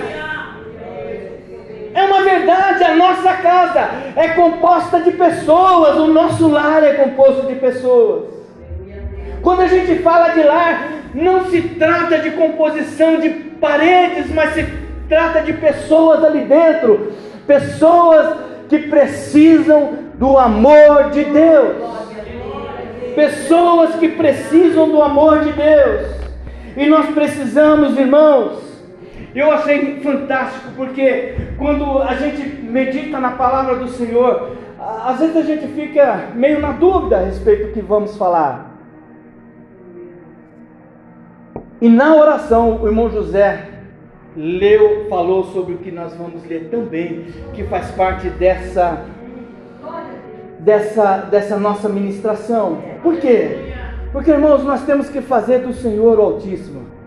É 1.99 2.05
uma 2.05 2.23
verdade, 2.23 2.85
a 2.85 2.95
nossa 2.95 3.33
casa 3.33 3.91
é 4.15 4.29
composta 4.29 5.01
de 5.01 5.11
pessoas, 5.11 5.97
o 5.97 6.07
nosso 6.07 6.47
lar 6.47 6.85
é 6.85 6.93
composto 6.93 7.49
de 7.49 7.57
pessoas. 7.57 8.27
Quando 9.43 9.63
a 9.63 9.67
gente 9.67 10.01
fala 10.01 10.29
de 10.29 10.45
lar, 10.45 10.93
não 11.13 11.47
se 11.47 11.61
trata 11.61 12.19
de 12.19 12.31
composição 12.31 13.19
de 13.19 13.31
paredes, 13.31 14.33
mas 14.33 14.55
se 14.55 14.65
trata 15.09 15.41
de 15.41 15.55
pessoas 15.55 16.23
ali 16.23 16.43
dentro, 16.43 17.15
pessoas 17.49 18.37
que 18.69 18.79
precisam 18.79 19.95
do 20.15 20.39
amor 20.39 21.11
de 21.11 21.25
Deus. 21.25 21.79
Pessoas 23.17 23.97
que 23.97 24.11
precisam 24.11 24.89
do 24.89 25.03
amor 25.03 25.41
de 25.41 25.51
Deus. 25.51 26.07
E 26.77 26.87
nós 26.87 27.07
precisamos, 27.07 27.99
irmãos, 27.99 28.68
eu 29.35 29.51
achei 29.53 30.01
fantástico 30.01 30.69
porque 30.77 31.35
quando 31.59 32.03
a 32.03 32.15
gente 32.15 32.63
medita 32.63 33.21
na 33.21 33.33
palavra 33.33 33.77
do 33.77 33.89
Senhor, 33.89 34.53
às 34.79 35.19
vezes 35.19 35.37
a 35.37 35.43
gente 35.43 35.67
fica 35.69 36.29
meio 36.35 36.61
na 36.61 36.73
dúvida 36.73 37.19
a 37.19 37.25
respeito 37.25 37.69
do 37.69 37.73
que 37.73 37.81
vamos 37.81 38.17
falar. 38.17 38.77
E 41.81 41.89
na 41.89 42.15
oração, 42.15 42.81
o 42.83 42.87
irmão 42.87 43.09
José 43.11 43.69
leu, 44.37 45.07
falou 45.09 45.45
sobre 45.45 45.75
o 45.75 45.79
que 45.79 45.91
nós 45.91 46.15
vamos 46.15 46.45
ler 46.45 46.69
também, 46.71 47.27
que 47.55 47.65
faz 47.65 47.91
parte 47.93 48.29
dessa 48.31 49.05
dessa 50.59 51.19
dessa 51.19 51.57
nossa 51.57 51.89
ministração. 51.89 52.79
Por 53.03 53.17
quê? 53.19 53.75
Porque, 54.13 54.31
irmãos, 54.31 54.65
nós 54.65 54.85
temos 54.85 55.09
que 55.09 55.21
fazer 55.21 55.59
do 55.59 55.73
Senhor 55.73 56.19
o 56.19 56.23
Altíssimo. 56.23 56.98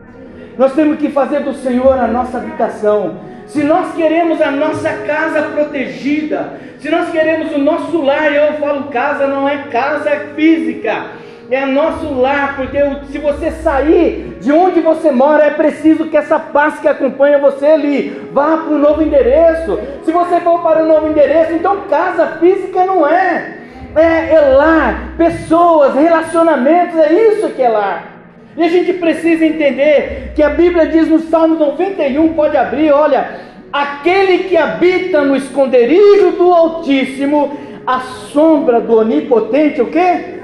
Nós 0.61 0.73
temos 0.73 0.99
que 0.99 1.09
fazer 1.09 1.39
do 1.39 1.55
Senhor 1.55 1.97
a 1.97 2.05
nossa 2.05 2.37
habitação. 2.37 3.15
Se 3.47 3.63
nós 3.63 3.95
queremos 3.95 4.39
a 4.39 4.51
nossa 4.51 4.93
casa 5.07 5.41
protegida, 5.41 6.53
se 6.77 6.87
nós 6.87 7.09
queremos 7.09 7.51
o 7.51 7.57
nosso 7.57 7.99
lar, 7.99 8.31
eu 8.31 8.53
falo 8.59 8.83
casa, 8.91 9.25
não 9.25 9.49
é 9.49 9.63
casa 9.71 10.11
física, 10.35 11.05
é 11.49 11.65
nosso 11.65 12.13
lar, 12.13 12.57
porque 12.57 12.77
se 13.11 13.17
você 13.17 13.49
sair 13.49 14.37
de 14.39 14.51
onde 14.51 14.81
você 14.81 15.09
mora, 15.09 15.45
é 15.45 15.49
preciso 15.49 16.05
que 16.05 16.15
essa 16.15 16.37
paz 16.37 16.79
que 16.79 16.87
acompanha 16.87 17.39
você 17.39 17.65
ali 17.65 18.29
vá 18.31 18.57
para 18.57 18.75
o 18.75 18.77
novo 18.77 19.01
endereço. 19.01 19.79
Se 20.05 20.11
você 20.11 20.41
for 20.41 20.61
para 20.61 20.83
o 20.83 20.87
novo 20.87 21.07
endereço, 21.07 21.53
então 21.53 21.87
casa 21.89 22.37
física 22.39 22.85
não 22.85 23.07
é. 23.07 23.57
É, 23.95 24.35
é 24.35 24.39
lar, 24.55 25.15
pessoas, 25.17 25.95
relacionamentos, 25.95 26.99
é 26.99 27.11
isso 27.13 27.49
que 27.49 27.63
é 27.63 27.67
lar. 27.67 28.10
E 28.55 28.63
a 28.63 28.67
gente 28.67 28.93
precisa 28.93 29.45
entender 29.45 30.33
que 30.35 30.43
a 30.43 30.49
Bíblia 30.49 30.87
diz 30.87 31.07
no 31.07 31.19
Salmo 31.19 31.55
91, 31.55 32.33
pode 32.33 32.57
abrir, 32.57 32.91
olha, 32.91 33.39
aquele 33.71 34.39
que 34.39 34.57
habita 34.57 35.23
no 35.23 35.35
esconderijo 35.35 36.31
do 36.31 36.51
Altíssimo, 36.51 37.57
a 37.87 37.99
sombra 37.99 38.81
do 38.81 38.97
Onipotente, 38.97 39.81
o 39.81 39.87
quê? 39.87 40.39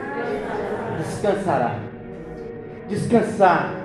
Descansará. 1.00 1.76
Descansar. 2.88 3.76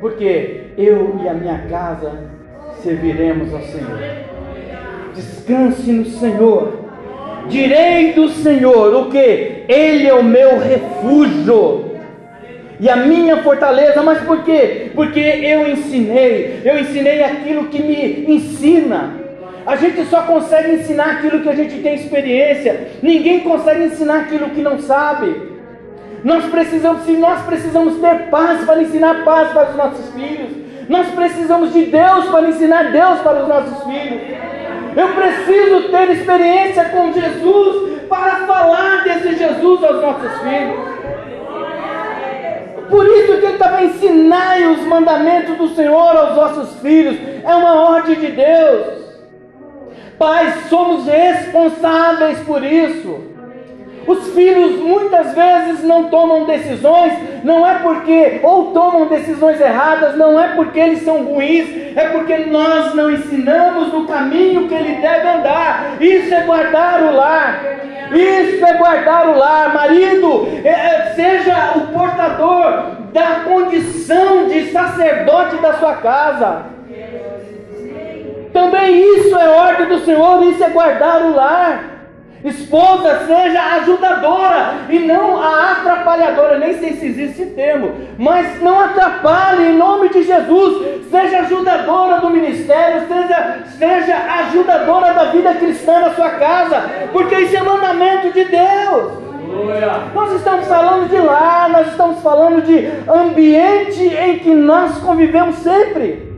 Porque 0.00 0.64
eu 0.76 1.18
e 1.22 1.28
a 1.28 1.34
minha 1.34 1.58
casa 1.70 2.12
serviremos 2.82 3.52
ao 3.54 3.62
Senhor. 3.62 3.98
Descanse 5.14 5.90
no 5.90 6.04
Senhor. 6.04 6.82
Direi 7.48 8.12
do 8.12 8.28
Senhor 8.28 8.94
o 8.94 9.10
que? 9.10 9.64
Ele 9.68 10.06
é 10.06 10.14
o 10.14 10.22
meu 10.22 10.58
refúgio 10.58 11.91
e 12.82 12.90
a 12.90 12.96
minha 12.96 13.36
fortaleza, 13.44 14.02
mas 14.02 14.24
por 14.24 14.42
quê? 14.42 14.90
Porque 14.92 15.20
eu 15.20 15.70
ensinei, 15.70 16.62
eu 16.64 16.80
ensinei 16.80 17.22
aquilo 17.22 17.68
que 17.68 17.80
me 17.80 18.34
ensina. 18.34 19.20
A 19.64 19.76
gente 19.76 20.04
só 20.06 20.22
consegue 20.22 20.72
ensinar 20.72 21.12
aquilo 21.12 21.42
que 21.42 21.48
a 21.48 21.54
gente 21.54 21.80
tem 21.80 21.94
experiência, 21.94 22.88
ninguém 23.00 23.38
consegue 23.38 23.84
ensinar 23.84 24.22
aquilo 24.22 24.50
que 24.50 24.60
não 24.60 24.80
sabe. 24.80 25.32
Nós 26.24 26.44
precisamos, 26.46 27.04
se 27.04 27.12
nós 27.12 27.42
precisamos 27.42 28.00
ter 28.00 28.28
paz 28.30 28.64
para 28.64 28.82
ensinar 28.82 29.24
paz 29.24 29.52
para 29.52 29.70
os 29.70 29.76
nossos 29.76 30.12
filhos, 30.12 30.50
nós 30.88 31.06
precisamos 31.06 31.72
de 31.72 31.84
Deus 31.84 32.24
para 32.32 32.48
ensinar 32.48 32.90
Deus 32.90 33.20
para 33.20 33.42
os 33.44 33.48
nossos 33.48 33.84
filhos. 33.84 34.22
Eu 34.96 35.08
preciso 35.10 35.88
ter 35.88 36.10
experiência 36.10 36.86
com 36.86 37.12
Jesus 37.12 38.00
para 38.08 38.44
falar 38.44 39.04
desse 39.04 39.36
Jesus 39.36 39.84
aos 39.84 40.02
nossos 40.02 40.32
filhos. 40.40 41.01
Por 42.92 43.06
isso 43.06 43.38
que 43.38 43.46
ele 43.46 43.54
estava 43.54 43.82
ensinando 43.82 44.72
os 44.72 44.86
mandamentos 44.86 45.56
do 45.56 45.74
Senhor 45.74 46.14
aos 46.14 46.34
vossos 46.34 46.78
filhos. 46.80 47.16
É 47.42 47.54
uma 47.54 47.90
ordem 47.90 48.16
de 48.16 48.32
Deus. 48.32 48.86
Pais, 50.18 50.66
somos 50.68 51.06
responsáveis 51.06 52.40
por 52.40 52.62
isso. 52.62 53.31
Os 54.06 54.34
filhos 54.34 54.80
muitas 54.80 55.34
vezes 55.34 55.84
não 55.84 56.04
tomam 56.04 56.44
decisões 56.44 57.12
não 57.44 57.66
é 57.66 57.74
porque 57.78 58.40
ou 58.42 58.72
tomam 58.72 59.06
decisões 59.06 59.60
erradas, 59.60 60.16
não 60.16 60.40
é 60.40 60.48
porque 60.54 60.78
eles 60.78 61.02
são 61.02 61.24
ruins, 61.24 61.68
é 61.96 62.08
porque 62.08 62.36
nós 62.38 62.94
não 62.94 63.10
ensinamos 63.10 63.92
no 63.92 64.06
caminho 64.06 64.68
que 64.68 64.74
ele 64.74 65.00
deve 65.00 65.28
andar. 65.28 65.96
Isso 66.00 66.32
é 66.32 66.42
guardar 66.42 67.02
o 67.02 67.12
lar. 67.14 67.64
Isso 68.12 68.64
é 68.64 68.74
guardar 68.74 69.28
o 69.28 69.38
lar. 69.38 69.74
Marido, 69.74 70.48
é, 70.64 70.68
é, 70.68 71.12
seja 71.14 71.72
o 71.76 71.92
portador 71.92 73.02
da 73.12 73.40
condição 73.44 74.46
de 74.48 74.70
sacerdote 74.70 75.56
da 75.56 75.74
sua 75.74 75.94
casa. 75.96 76.66
Também 78.52 79.16
isso 79.16 79.36
é 79.36 79.48
ordem 79.48 79.86
do 79.86 80.04
Senhor, 80.04 80.42
isso 80.44 80.62
é 80.62 80.68
guardar 80.68 81.22
o 81.22 81.34
lar. 81.34 81.91
Esposa, 82.44 83.20
seja 83.26 83.76
ajudadora 83.76 84.74
e 84.88 84.98
não 84.98 85.40
a 85.40 85.72
atrapalhadora. 85.72 86.58
Nem 86.58 86.74
sei 86.74 86.94
se 86.94 87.06
existe 87.06 87.42
esse 87.42 87.50
termo, 87.52 87.92
mas 88.18 88.60
não 88.60 88.80
atrapalhe 88.80 89.68
em 89.68 89.76
nome 89.76 90.08
de 90.08 90.24
Jesus. 90.24 91.06
Seja 91.08 91.40
ajudadora 91.40 92.20
do 92.20 92.30
ministério, 92.30 93.06
seja, 93.06 93.58
seja 93.78 94.16
ajudadora 94.16 95.14
da 95.14 95.24
vida 95.26 95.54
cristã 95.54 96.00
na 96.00 96.10
sua 96.14 96.30
casa, 96.30 96.82
porque 97.12 97.36
isso 97.36 97.56
é 97.56 97.62
mandamento 97.62 98.32
de 98.32 98.44
Deus. 98.44 99.12
Nós 100.14 100.32
estamos 100.32 100.66
falando 100.66 101.08
de 101.08 101.18
lar, 101.18 101.68
nós 101.68 101.88
estamos 101.88 102.20
falando 102.22 102.62
de 102.62 102.88
ambiente 103.08 104.02
em 104.02 104.38
que 104.38 104.50
nós 104.50 104.98
convivemos 104.98 105.56
sempre. 105.56 106.31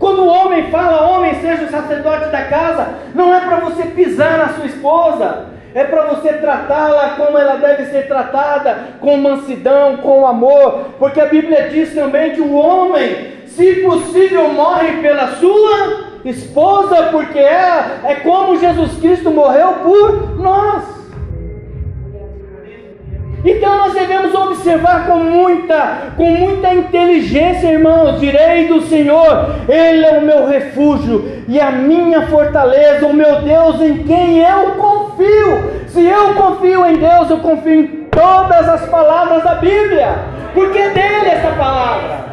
Quando 0.00 0.22
o 0.22 0.28
homem 0.28 0.70
fala, 0.70 1.10
homem 1.10 1.34
seja 1.42 1.64
o 1.64 1.70
sacerdote 1.70 2.30
da 2.30 2.44
casa, 2.46 2.88
não 3.14 3.34
é 3.34 3.40
para 3.40 3.56
você 3.56 3.84
pisar 3.84 4.38
na 4.38 4.48
sua 4.54 4.64
esposa, 4.64 5.44
é 5.74 5.84
para 5.84 6.06
você 6.06 6.32
tratá-la 6.32 7.10
como 7.10 7.36
ela 7.36 7.56
deve 7.56 7.84
ser 7.84 8.08
tratada, 8.08 8.78
com 8.98 9.18
mansidão, 9.18 9.98
com 9.98 10.26
amor, 10.26 10.86
porque 10.98 11.20
a 11.20 11.26
Bíblia 11.26 11.68
diz 11.68 11.94
também 11.94 12.32
que 12.32 12.40
o 12.40 12.54
homem, 12.54 13.42
se 13.46 13.74
possível, 13.82 14.48
morre 14.54 15.02
pela 15.02 15.28
sua 15.36 16.08
esposa, 16.24 17.08
porque 17.12 17.38
é, 17.38 18.00
é 18.04 18.14
como 18.22 18.58
Jesus 18.58 18.98
Cristo 18.98 19.30
morreu 19.30 19.74
por 19.82 20.38
nós. 20.38 20.99
Então 23.44 23.78
nós 23.78 23.94
devemos 23.94 24.34
observar 24.34 25.06
com 25.06 25.16
muita, 25.16 26.12
com 26.16 26.30
muita 26.30 26.74
inteligência, 26.74 27.68
irmãos. 27.68 28.20
Direi 28.20 28.68
do 28.68 28.82
Senhor, 28.82 29.56
Ele 29.68 30.04
é 30.04 30.18
o 30.18 30.22
meu 30.22 30.46
refúgio 30.46 31.42
e 31.48 31.58
a 31.58 31.70
minha 31.70 32.26
fortaleza, 32.26 33.06
o 33.06 33.14
meu 33.14 33.40
Deus 33.42 33.80
em 33.80 33.98
quem 34.04 34.40
eu 34.40 34.72
confio. 34.72 35.86
Se 35.88 36.04
eu 36.04 36.34
confio 36.34 36.84
em 36.86 36.96
Deus, 36.96 37.30
eu 37.30 37.38
confio 37.38 37.74
em 37.74 37.86
todas 38.10 38.68
as 38.68 38.86
palavras 38.88 39.42
da 39.42 39.54
Bíblia, 39.54 40.18
porque 40.52 40.78
é 40.78 40.90
dele 40.90 41.28
essa 41.30 41.50
palavra. 41.52 42.30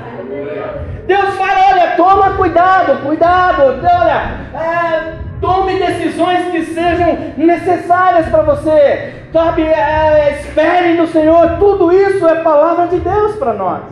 Deus 1.07 1.35
fala: 1.35 1.71
olha, 1.71 1.87
toma 1.95 2.31
cuidado, 2.31 3.01
cuidado, 3.01 3.79
olha, 3.81 4.31
é, 4.53 5.26
tome 5.39 5.79
decisões 5.79 6.49
que 6.51 6.65
sejam 6.65 7.33
necessárias 7.37 8.27
para 8.29 8.43
você 8.43 9.17
sabe, 9.37 9.61
é, 9.61 10.39
espere 10.39 10.93
no 10.93 11.07
Senhor, 11.07 11.57
tudo 11.59 11.91
isso 11.91 12.27
é 12.27 12.35
palavra 12.41 12.87
de 12.87 12.97
Deus 12.99 13.35
para 13.35 13.53
nós. 13.53 13.83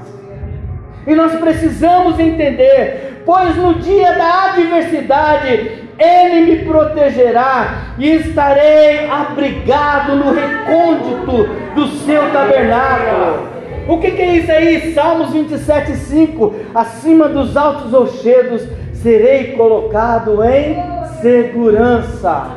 E 1.05 1.13
nós 1.13 1.33
precisamos 1.35 2.19
entender, 2.19 3.21
pois 3.25 3.55
no 3.55 3.75
dia 3.75 4.13
da 4.13 4.45
adversidade, 4.45 5.83
Ele 5.99 6.51
me 6.51 6.65
protegerá 6.65 7.93
e 7.99 8.09
estarei 8.15 9.07
abrigado 9.07 10.15
no 10.15 10.33
recôndito 10.33 11.47
do 11.75 11.87
seu 12.05 12.31
tabernáculo. 12.31 13.55
O 13.87 13.99
que, 13.99 14.11
que 14.11 14.21
é 14.23 14.37
isso 14.37 14.51
aí? 14.51 14.93
Salmos 14.95 15.29
27,5: 15.29 16.53
Acima 16.73 17.29
dos 17.29 17.55
altos 17.55 17.91
rochedos 17.91 18.67
serei 19.05 19.51
colocado 19.51 20.43
em 20.43 20.77
segurança. 21.21 22.47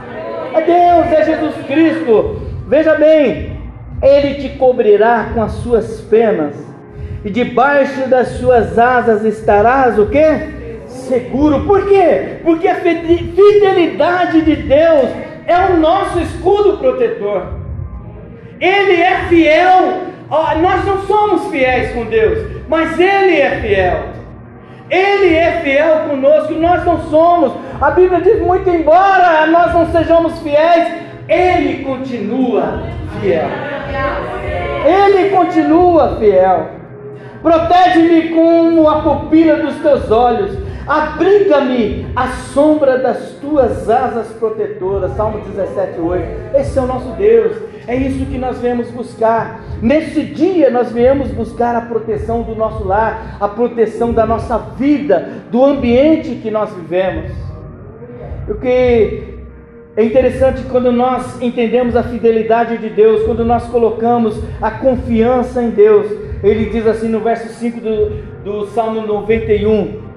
É 0.54 0.62
Deus, 0.62 1.12
é 1.12 1.24
Jesus 1.26 1.54
Cristo. 1.66 2.40
Veja 2.66 2.94
bem, 2.94 3.60
ele 4.02 4.36
te 4.36 4.56
cobrirá 4.56 5.28
com 5.34 5.42
as 5.42 5.52
suas 5.52 6.00
penas, 6.00 6.56
e 7.22 7.28
debaixo 7.28 8.08
das 8.08 8.28
suas 8.38 8.78
asas 8.78 9.26
estarás 9.26 9.98
o 9.98 10.06
que? 10.06 10.86
Seguro. 10.86 11.66
Por 11.66 11.86
quê? 11.86 12.38
Porque 12.42 12.66
a 12.66 12.76
fidelidade 12.76 14.40
de 14.40 14.56
Deus 14.56 15.10
é 15.46 15.54
o 15.70 15.76
nosso 15.76 16.18
escudo 16.18 16.78
protetor. 16.78 17.42
Ele 18.58 19.02
é 19.02 19.16
fiel. 19.28 20.08
Nós 20.62 20.84
não 20.86 21.02
somos 21.02 21.50
fiéis 21.50 21.92
com 21.92 22.06
Deus, 22.06 22.62
mas 22.68 22.98
Ele 22.98 23.36
é 23.36 23.60
fiel. 23.60 24.17
Ele 24.90 25.34
é 25.34 25.60
fiel 25.62 26.08
conosco, 26.08 26.54
nós 26.54 26.84
não 26.84 26.98
somos. 27.10 27.52
A 27.80 27.90
Bíblia 27.90 28.20
diz 28.20 28.40
muito 28.40 28.68
embora 28.70 29.46
nós 29.46 29.72
não 29.74 29.86
sejamos 29.92 30.38
fiéis, 30.40 30.88
ele 31.28 31.84
continua 31.84 32.82
fiel. 33.20 33.48
Ele 34.86 35.30
continua 35.30 36.16
fiel. 36.18 36.70
Protege-me 37.42 38.30
com 38.30 38.88
a 38.88 39.02
pupila 39.02 39.56
dos 39.56 39.76
teus 39.76 40.10
olhos. 40.10 40.56
Abriga-me 40.88 42.06
à 42.16 42.28
sombra 42.28 42.96
das 42.96 43.32
tuas 43.40 43.90
asas 43.90 44.28
protetoras. 44.28 45.14
Salmo 45.16 45.40
17, 45.40 46.00
8. 46.00 46.56
Esse 46.56 46.78
é 46.78 46.82
o 46.82 46.86
nosso 46.86 47.10
Deus. 47.10 47.58
É 47.86 47.94
isso 47.94 48.24
que 48.24 48.38
nós 48.38 48.58
viemos 48.58 48.90
buscar. 48.90 49.60
Nesse 49.82 50.22
dia 50.22 50.70
nós 50.70 50.90
viemos 50.90 51.28
buscar 51.30 51.76
a 51.76 51.82
proteção 51.82 52.40
do 52.40 52.54
nosso 52.54 52.84
lar, 52.84 53.36
a 53.38 53.48
proteção 53.48 54.12
da 54.14 54.24
nossa 54.24 54.56
vida, 54.78 55.28
do 55.50 55.62
ambiente 55.62 56.36
que 56.36 56.50
nós 56.50 56.72
vivemos. 56.72 57.32
O 58.48 58.54
que 58.54 59.36
é 59.94 60.04
interessante 60.04 60.62
quando 60.70 60.90
nós 60.90 61.42
entendemos 61.42 61.96
a 61.96 62.02
fidelidade 62.02 62.78
de 62.78 62.88
Deus, 62.88 63.24
quando 63.24 63.44
nós 63.44 63.66
colocamos 63.66 64.40
a 64.62 64.70
confiança 64.70 65.62
em 65.62 65.68
Deus. 65.68 66.06
Ele 66.42 66.70
diz 66.70 66.86
assim 66.86 67.08
no 67.08 67.20
verso 67.20 67.48
5 67.48 67.80
do, 67.80 68.22
do 68.42 68.66
Salmo 68.68 69.06
91: 69.06 70.07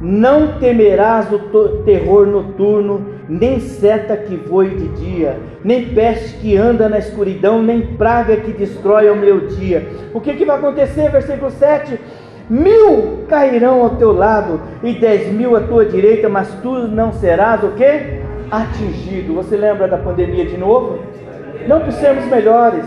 Não 0.00 0.58
temerás 0.58 1.30
o 1.30 1.38
terror 1.84 2.26
noturno, 2.26 3.04
nem 3.28 3.60
seta 3.60 4.16
que 4.16 4.34
voe 4.36 4.70
de 4.70 4.88
dia, 4.88 5.38
nem 5.62 5.90
peste 5.90 6.38
que 6.38 6.56
anda 6.56 6.88
na 6.88 6.98
escuridão, 6.98 7.62
nem 7.62 7.82
praga 7.96 8.36
que 8.36 8.52
destrói 8.52 9.08
ao 9.08 9.16
meu 9.16 9.46
dia. 9.46 9.86
O 10.14 10.20
que, 10.20 10.34
que 10.34 10.46
vai 10.46 10.56
acontecer? 10.56 11.10
Versículo 11.10 11.50
7 11.50 12.00
mil 12.48 13.26
cairão 13.28 13.82
ao 13.82 13.90
teu 13.90 14.12
lado 14.12 14.60
e 14.82 14.94
dez 14.94 15.32
mil 15.32 15.54
à 15.54 15.60
tua 15.60 15.84
direita, 15.84 16.28
mas 16.28 16.48
tu 16.62 16.88
não 16.88 17.12
serás 17.12 17.62
o 17.62 17.72
que? 17.72 18.20
atingido. 18.50 19.34
Você 19.34 19.56
lembra 19.56 19.86
da 19.86 19.96
pandemia 19.96 20.44
de 20.44 20.56
novo? 20.56 20.98
Não 21.66 21.80
por 21.80 21.92
sermos 21.92 22.24
melhores, 22.26 22.84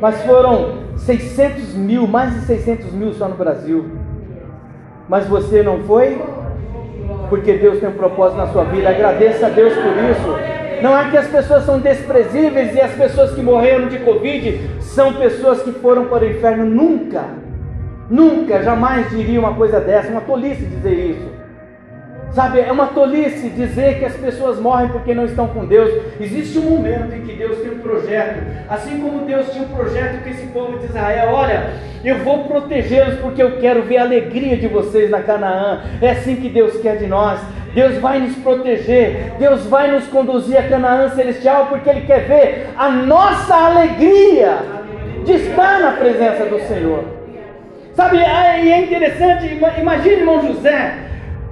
mas 0.00 0.20
foram 0.22 0.86
600 0.96 1.74
mil, 1.74 2.06
mais 2.06 2.34
de 2.34 2.40
600 2.40 2.92
mil 2.92 3.12
só 3.12 3.28
no 3.28 3.36
Brasil. 3.36 3.84
Mas 5.08 5.26
você 5.26 5.62
não 5.62 5.80
foi? 5.84 6.20
Porque 7.28 7.54
Deus 7.54 7.78
tem 7.78 7.88
um 7.88 7.92
propósito 7.92 8.38
na 8.38 8.48
sua 8.48 8.64
vida. 8.64 8.88
Agradeça 8.88 9.46
a 9.46 9.50
Deus 9.50 9.72
por 9.74 9.92
isso. 10.10 10.82
Não 10.82 10.96
é 10.96 11.10
que 11.10 11.16
as 11.16 11.26
pessoas 11.28 11.64
são 11.64 11.78
desprezíveis 11.80 12.74
e 12.74 12.80
as 12.80 12.92
pessoas 12.92 13.32
que 13.32 13.40
morreram 13.40 13.88
de 13.88 13.98
Covid 14.00 14.60
são 14.80 15.14
pessoas 15.14 15.62
que 15.62 15.72
foram 15.72 16.06
para 16.06 16.24
o 16.24 16.28
inferno. 16.28 16.64
Nunca, 16.64 17.24
nunca, 18.10 18.62
jamais 18.62 19.08
diria 19.10 19.40
uma 19.40 19.54
coisa 19.54 19.80
dessa. 19.80 20.10
Uma 20.10 20.20
tolice 20.20 20.64
dizer 20.64 20.92
isso. 20.92 21.35
Sabe, 22.36 22.60
é 22.60 22.70
uma 22.70 22.88
tolice 22.88 23.48
dizer 23.48 23.98
que 23.98 24.04
as 24.04 24.14
pessoas 24.14 24.60
morrem 24.60 24.90
porque 24.90 25.14
não 25.14 25.24
estão 25.24 25.48
com 25.48 25.64
Deus. 25.64 25.90
Existe 26.20 26.58
um 26.58 26.64
momento 26.64 27.14
em 27.14 27.22
que 27.22 27.32
Deus 27.32 27.56
tem 27.60 27.70
um 27.70 27.78
projeto, 27.78 28.44
assim 28.68 29.00
como 29.00 29.24
Deus 29.24 29.50
tinha 29.50 29.64
um 29.64 29.68
projeto 29.68 30.22
com 30.22 30.28
esse 30.28 30.46
povo 30.48 30.78
de 30.78 30.84
Israel. 30.84 31.30
Olha, 31.32 31.70
eu 32.04 32.18
vou 32.18 32.44
protegê-los 32.44 33.20
porque 33.20 33.42
eu 33.42 33.52
quero 33.52 33.84
ver 33.84 33.96
a 33.96 34.02
alegria 34.02 34.54
de 34.54 34.68
vocês 34.68 35.08
na 35.08 35.22
Canaã. 35.22 35.80
É 36.02 36.10
assim 36.10 36.36
que 36.36 36.50
Deus 36.50 36.78
quer 36.82 36.98
de 36.98 37.06
nós. 37.06 37.40
Deus 37.72 37.96
vai 37.96 38.18
nos 38.18 38.36
proteger, 38.36 39.32
Deus 39.38 39.64
vai 39.64 39.90
nos 39.90 40.06
conduzir 40.08 40.58
a 40.58 40.68
Canaã 40.68 41.08
celestial 41.08 41.68
porque 41.70 41.88
Ele 41.88 42.02
quer 42.02 42.26
ver 42.26 42.68
a 42.76 42.90
nossa 42.90 43.54
alegria 43.54 44.58
de 45.24 45.32
estar 45.32 45.80
na 45.80 45.92
presença 45.92 46.44
do 46.44 46.60
Senhor. 46.68 47.02
Sabe, 47.94 48.18
e 48.18 48.72
é 48.72 48.82
interessante, 48.82 49.58
imagine 49.80 50.16
irmão 50.16 50.46
José, 50.46 51.05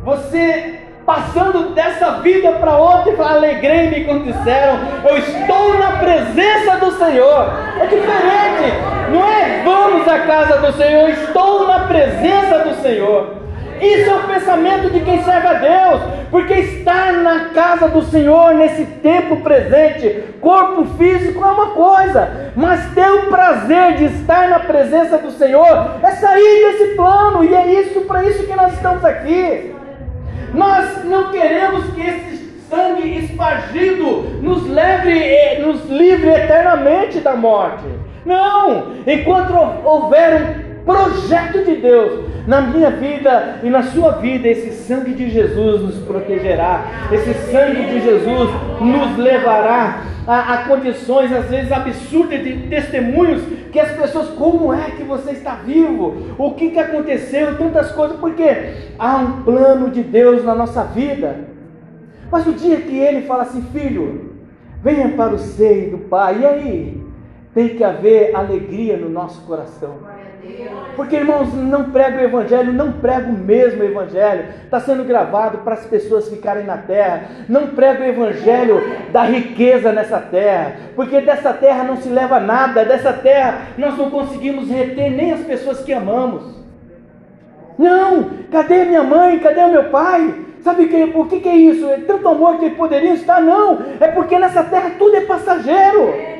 você 0.04 0.80
passando 1.06 1.74
dessa 1.74 2.12
vida 2.20 2.52
para 2.52 2.76
outra 2.76 3.12
e 3.12 3.16
falar, 3.16 3.32
alegrei-me 3.32 4.04
quando 4.04 4.24
disseram, 4.24 4.78
eu 5.04 5.18
estou 5.18 5.78
na 5.78 5.98
presença 5.98 6.76
do 6.78 6.92
Senhor. 6.92 7.52
É 7.80 7.86
diferente, 7.86 9.12
não 9.12 9.26
é 9.26 9.62
vamos 9.64 10.06
à 10.08 10.20
casa 10.20 10.58
do 10.58 10.72
Senhor, 10.72 11.08
estou 11.10 11.66
na 11.66 11.80
presença 11.80 12.58
do 12.60 12.74
Senhor. 12.82 13.44
Isso 13.80 14.08
é 14.08 14.14
o 14.14 14.22
pensamento 14.22 14.90
de 14.90 15.00
quem 15.00 15.22
serve 15.24 15.46
a 15.46 15.52
Deus, 15.54 16.00
porque 16.30 16.54
estar 16.54 17.12
na 17.12 17.46
casa 17.46 17.88
do 17.88 18.02
Senhor 18.02 18.54
nesse 18.54 18.84
tempo 18.84 19.38
presente, 19.38 20.24
corpo 20.40 20.84
físico 20.96 21.44
é 21.44 21.48
uma 21.48 21.70
coisa, 21.70 22.52
mas 22.56 22.94
ter 22.94 23.10
o 23.10 23.26
prazer 23.26 23.96
de 23.96 24.04
estar 24.04 24.48
na 24.48 24.60
presença 24.60 25.18
do 25.18 25.30
Senhor 25.32 25.96
é 26.02 26.10
sair 26.12 26.72
desse 26.72 26.94
plano, 26.94 27.44
e 27.44 27.54
é 27.54 27.80
isso 27.80 28.02
para 28.02 28.24
isso 28.24 28.46
que 28.46 28.54
nós 28.54 28.72
estamos 28.72 29.04
aqui. 29.04 29.74
Nós 30.54 31.04
não 31.04 31.30
queremos 31.32 31.92
que 31.94 32.00
esse 32.00 32.60
sangue 32.70 33.24
espargido 33.24 34.22
nos 34.40 34.68
leve, 34.68 35.58
nos 35.60 35.84
livre 35.90 36.30
eternamente 36.30 37.20
da 37.20 37.34
morte. 37.36 37.84
Não! 38.24 38.92
Enquanto 39.06 39.52
houver 39.84 40.64
um 40.70 40.73
projeto 40.84 41.64
de 41.64 41.76
Deus 41.76 42.24
na 42.46 42.60
minha 42.60 42.90
vida 42.90 43.60
e 43.62 43.70
na 43.70 43.82
sua 43.82 44.12
vida, 44.12 44.46
esse 44.46 44.70
sangue 44.70 45.14
de 45.14 45.30
Jesus 45.30 45.82
nos 45.82 45.98
protegerá, 46.00 46.84
esse 47.10 47.32
sangue 47.50 47.86
de 47.86 48.00
Jesus 48.02 48.50
nos 48.80 49.16
levará 49.16 50.02
a, 50.26 50.54
a, 50.54 50.58
condições 50.68 51.32
às 51.32 51.46
vezes 51.46 51.72
absurdas 51.72 52.42
de 52.42 52.68
testemunhos 52.68 53.42
que 53.72 53.80
as 53.80 53.92
pessoas, 53.92 54.28
como 54.30 54.72
é 54.72 54.90
que 54.90 55.02
você 55.02 55.32
está 55.32 55.56
vivo? 55.56 56.34
O 56.38 56.52
que, 56.52 56.70
que 56.70 56.78
aconteceu? 56.78 57.58
Tantas 57.58 57.92
coisas, 57.92 58.18
porque 58.18 58.44
há 58.98 59.16
um 59.16 59.42
plano 59.42 59.90
de 59.90 60.02
Deus 60.02 60.44
na 60.44 60.54
nossa 60.54 60.84
vida. 60.84 61.48
Mas 62.30 62.46
o 62.46 62.52
dia 62.52 62.76
que 62.76 62.96
ele 62.96 63.22
fala 63.22 63.42
assim, 63.42 63.62
filho, 63.72 64.34
venha 64.82 65.08
para 65.10 65.34
o 65.34 65.38
seio 65.38 65.92
do 65.92 65.98
Pai, 65.98 66.40
e 66.40 66.46
aí? 66.46 67.04
Tem 67.54 67.70
que 67.70 67.84
haver 67.84 68.34
alegria 68.34 68.96
no 68.96 69.08
nosso 69.08 69.40
coração. 69.42 69.98
Porque, 70.96 71.16
irmãos, 71.16 71.52
não 71.52 71.90
prego 71.90 72.18
o 72.18 72.20
Evangelho, 72.20 72.72
não 72.72 72.94
mesmo 73.44 73.82
o 73.82 73.86
Evangelho. 73.86 74.44
Está 74.64 74.80
sendo 74.80 75.04
gravado 75.04 75.58
para 75.58 75.74
as 75.74 75.84
pessoas 75.86 76.28
ficarem 76.28 76.64
na 76.64 76.76
terra. 76.76 77.24
Não 77.48 77.68
prego 77.68 78.02
o 78.02 78.06
Evangelho 78.06 78.80
da 79.12 79.24
riqueza 79.24 79.92
nessa 79.92 80.18
terra. 80.18 80.76
Porque 80.94 81.20
dessa 81.20 81.52
terra 81.52 81.84
não 81.84 81.96
se 81.96 82.08
leva 82.08 82.38
nada. 82.38 82.84
Dessa 82.84 83.12
terra 83.12 83.62
nós 83.76 83.96
não 83.96 84.10
conseguimos 84.10 84.68
reter 84.68 85.10
nem 85.10 85.32
as 85.32 85.40
pessoas 85.40 85.80
que 85.80 85.92
amamos. 85.92 86.54
Não, 87.76 88.30
cadê 88.52 88.84
minha 88.84 89.02
mãe? 89.02 89.38
Cadê 89.40 89.60
o 89.60 89.72
meu 89.72 89.84
pai? 89.84 90.44
Sabe 90.62 90.86
que, 90.86 91.06
por 91.08 91.28
que, 91.28 91.40
que 91.40 91.48
é 91.48 91.56
isso? 91.56 91.86
É 91.86 91.98
tanto 91.98 92.26
amor 92.26 92.58
que 92.58 92.70
poderiam 92.70 93.14
estar? 93.14 93.40
Não, 93.42 93.82
é 94.00 94.08
porque 94.08 94.38
nessa 94.38 94.62
terra 94.62 94.92
tudo 94.98 95.16
é 95.16 95.20
passageiro. 95.20 96.33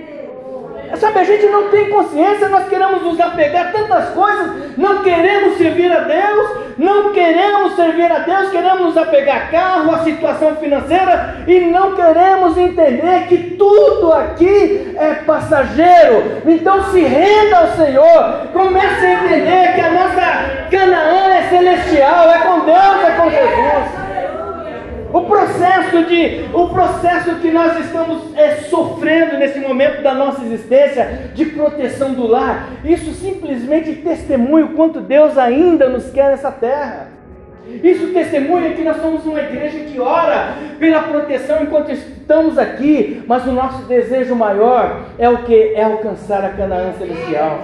Sabe, 0.96 1.18
a 1.18 1.24
gente 1.24 1.46
não 1.46 1.68
tem 1.68 1.90
consciência, 1.90 2.48
nós 2.48 2.68
queremos 2.68 3.02
nos 3.02 3.20
apegar 3.20 3.68
a 3.68 3.72
tantas 3.72 4.10
coisas, 4.10 4.76
não 4.76 5.02
queremos 5.02 5.58
servir 5.58 5.90
a 5.90 6.00
Deus, 6.00 6.50
não 6.78 7.12
queremos 7.12 7.74
servir 7.74 8.10
a 8.10 8.20
Deus, 8.20 8.50
queremos 8.50 8.80
nos 8.80 8.96
apegar 8.96 9.36
a 9.36 9.46
carro, 9.48 9.94
a 9.94 9.98
situação 10.04 10.56
financeira 10.56 11.44
e 11.46 11.60
não 11.60 11.94
queremos 11.94 12.56
entender 12.56 13.26
que 13.28 13.56
tudo 13.56 14.12
aqui 14.12 14.94
é 14.96 15.14
passageiro. 15.26 16.42
Então 16.46 16.90
se 16.90 17.00
renda 17.00 17.58
ao 17.58 17.68
Senhor, 17.72 18.48
comece 18.52 19.06
a 19.06 19.24
entender 19.24 19.74
que 19.74 19.80
a 19.80 19.90
nossa 19.90 20.68
Canaã 20.70 21.34
é 21.34 21.48
celestial, 21.48 22.30
é 22.30 22.38
com 22.38 22.60
Deus, 22.60 23.04
é 23.04 23.10
com 23.16 23.30
Jesus. 23.30 24.03
O 25.14 25.20
processo 25.26 26.02
de, 26.06 26.44
o 26.52 26.68
processo 26.70 27.36
que 27.36 27.48
nós 27.52 27.78
estamos 27.78 28.36
é, 28.36 28.56
sofrendo 28.56 29.38
nesse 29.38 29.60
momento 29.60 30.02
da 30.02 30.12
nossa 30.12 30.44
existência 30.44 31.30
de 31.32 31.46
proteção 31.46 32.14
do 32.14 32.26
lar, 32.26 32.70
isso 32.84 33.12
simplesmente 33.12 33.92
testemunha 33.92 34.64
o 34.64 34.70
quanto 34.70 35.00
Deus 35.00 35.38
ainda 35.38 35.88
nos 35.88 36.10
quer 36.10 36.30
nessa 36.30 36.50
terra. 36.50 37.10
Isso 37.80 38.08
testemunha 38.08 38.72
que 38.72 38.82
nós 38.82 38.96
somos 38.96 39.24
uma 39.24 39.38
igreja 39.40 39.78
que 39.84 40.00
ora 40.00 40.56
pela 40.80 41.02
proteção 41.02 41.62
enquanto 41.62 41.92
estamos 41.92 42.58
aqui, 42.58 43.22
mas 43.28 43.46
o 43.46 43.52
nosso 43.52 43.84
desejo 43.84 44.34
maior 44.34 45.02
é 45.16 45.28
o 45.28 45.44
que? 45.44 45.74
É 45.74 45.84
alcançar 45.84 46.44
a 46.44 46.48
Canaã 46.48 46.92
celestial. 46.98 47.60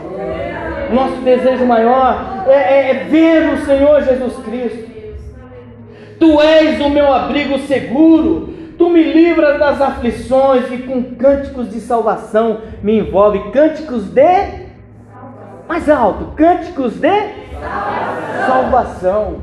Nosso 0.92 1.16
desejo 1.16 1.66
maior 1.66 2.44
é, 2.46 2.52
é, 2.52 2.90
é 2.90 2.94
ver 3.10 3.54
o 3.54 3.58
Senhor 3.64 4.02
Jesus 4.02 4.36
Cristo. 4.44 4.89
Tu 6.20 6.40
és 6.40 6.78
o 6.80 6.90
meu 6.90 7.10
abrigo 7.10 7.58
seguro. 7.60 8.50
Tu 8.76 8.88
me 8.90 9.02
livras 9.02 9.58
das 9.58 9.80
aflições 9.80 10.70
e 10.70 10.78
com 10.78 11.16
cânticos 11.16 11.70
de 11.70 11.80
salvação 11.80 12.60
me 12.82 12.98
envolve. 12.98 13.50
Cânticos 13.50 14.04
de. 14.04 14.70
Mais 15.66 15.88
alto. 15.88 16.36
Cânticos 16.36 17.00
de. 17.00 17.08
Salvação. 18.46 19.42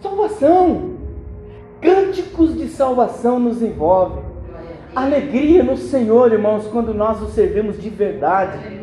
Salvação. 0.00 0.96
Cânticos 1.82 2.56
de 2.56 2.68
salvação 2.68 3.38
nos 3.38 3.62
envolve. 3.62 4.20
Alegria 4.96 5.62
no 5.62 5.76
Senhor, 5.76 6.32
irmãos, 6.32 6.66
quando 6.66 6.94
nós 6.94 7.20
o 7.22 7.26
servimos 7.26 7.80
de 7.80 7.90
verdade. 7.90 8.77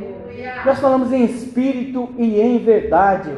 Nós 0.64 0.80
falamos 0.80 1.12
em 1.12 1.26
espírito 1.26 2.10
e 2.18 2.40
em 2.40 2.60
verdade. 2.60 3.32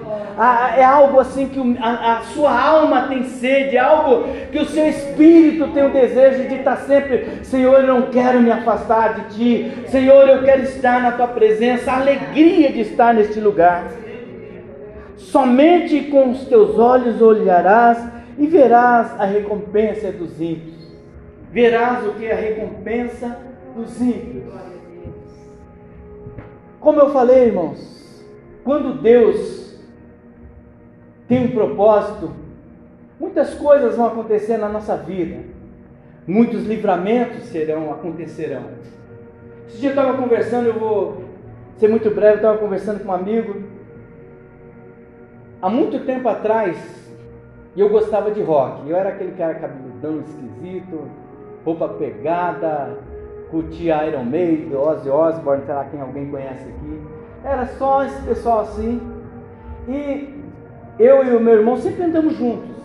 É 0.77 0.83
algo 0.83 1.19
assim 1.19 1.47
que 1.47 1.59
a, 1.81 2.21
sua 2.33 2.51
alma 2.51 3.07
tem 3.07 3.23
sede, 3.23 3.75
é 3.75 3.79
algo 3.79 4.25
que 4.51 4.59
o 4.59 4.65
seu 4.65 4.87
espírito 4.87 5.69
tem 5.69 5.85
o 5.85 5.89
desejo 5.89 6.47
de 6.47 6.55
estar 6.55 6.75
sempre, 6.77 7.43
Senhor, 7.43 7.81
eu 7.81 7.87
não 7.87 8.03
quero 8.03 8.39
me 8.39 8.51
afastar 8.51 9.15
de 9.15 9.35
Ti, 9.35 9.71
Senhor, 9.87 10.29
eu 10.29 10.43
quero 10.43 10.61
estar 10.63 11.01
na 11.01 11.11
Tua 11.11 11.27
presença, 11.27 11.91
a 11.91 11.97
alegria 11.97 12.71
de 12.71 12.81
estar 12.81 13.13
neste 13.13 13.39
lugar. 13.39 13.87
Somente 15.15 16.01
com 16.03 16.31
os 16.31 16.45
teus 16.45 16.77
olhos 16.77 17.21
olharás 17.21 17.97
e 18.37 18.45
verás 18.45 19.19
a 19.19 19.25
recompensa 19.25 20.11
dos 20.11 20.39
ímpios. 20.39 20.77
Verás 21.51 22.05
o 22.05 22.11
que 22.11 22.25
é 22.25 22.33
a 22.33 22.35
recompensa 22.35 23.37
dos 23.75 23.99
ímpios. 23.99 24.53
Como 26.87 27.01
eu 27.01 27.09
falei, 27.09 27.47
irmãos, 27.47 28.25
quando 28.63 29.01
Deus 29.01 29.77
tem 31.27 31.43
um 31.43 31.51
propósito, 31.51 32.31
muitas 33.19 33.53
coisas 33.55 33.97
vão 33.97 34.07
acontecer 34.07 34.55
na 34.55 34.69
nossa 34.69 34.95
vida, 34.95 35.43
muitos 36.25 36.65
livramentos 36.65 37.43
serão, 37.47 37.91
acontecerão. 37.91 38.63
Esse 39.67 39.79
dia 39.79 39.89
eu 39.89 39.95
estava 39.95 40.17
conversando, 40.17 40.67
eu 40.67 40.79
vou 40.79 41.25
ser 41.75 41.89
muito 41.89 42.09
breve, 42.09 42.35
eu 42.35 42.37
estava 42.37 42.57
conversando 42.57 43.03
com 43.03 43.09
um 43.09 43.15
amigo, 43.15 43.63
há 45.61 45.69
muito 45.69 46.05
tempo 46.05 46.29
atrás, 46.29 46.77
eu 47.75 47.89
gostava 47.89 48.31
de 48.31 48.41
rock, 48.41 48.89
eu 48.89 48.95
era 48.95 49.09
aquele 49.09 49.33
cara 49.33 49.55
cabeludão 49.55 50.21
esquisito, 50.21 51.11
roupa 51.65 51.89
pegada, 51.89 52.97
curtia 53.49 54.05
Iron 54.07 54.23
Maiden, 54.23 54.75
Ozzy 54.75 55.09
Osbourne, 55.09 55.63
sei 55.65 55.75
lá 55.75 55.85
quem 55.85 56.01
alguém 56.01 56.29
conhece 56.29 56.63
aqui. 56.63 57.01
Era 57.43 57.65
só 57.65 58.03
esse 58.03 58.21
pessoal 58.23 58.61
assim. 58.61 59.01
E 59.87 60.33
eu 60.99 61.23
e 61.25 61.35
o 61.35 61.39
meu 61.39 61.55
irmão 61.55 61.77
sempre 61.77 62.03
andamos 62.03 62.35
juntos. 62.35 62.75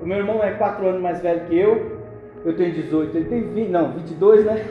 O 0.00 0.06
meu 0.06 0.18
irmão 0.18 0.42
é 0.42 0.52
4 0.52 0.86
anos 0.86 1.00
mais 1.00 1.20
velho 1.20 1.46
que 1.46 1.58
eu. 1.58 1.98
Eu 2.44 2.56
tenho 2.56 2.72
18, 2.72 3.16
ele 3.16 3.28
tem 3.28 3.42
20, 3.42 3.68
não, 3.68 3.92
22, 3.92 4.44
né? 4.44 4.64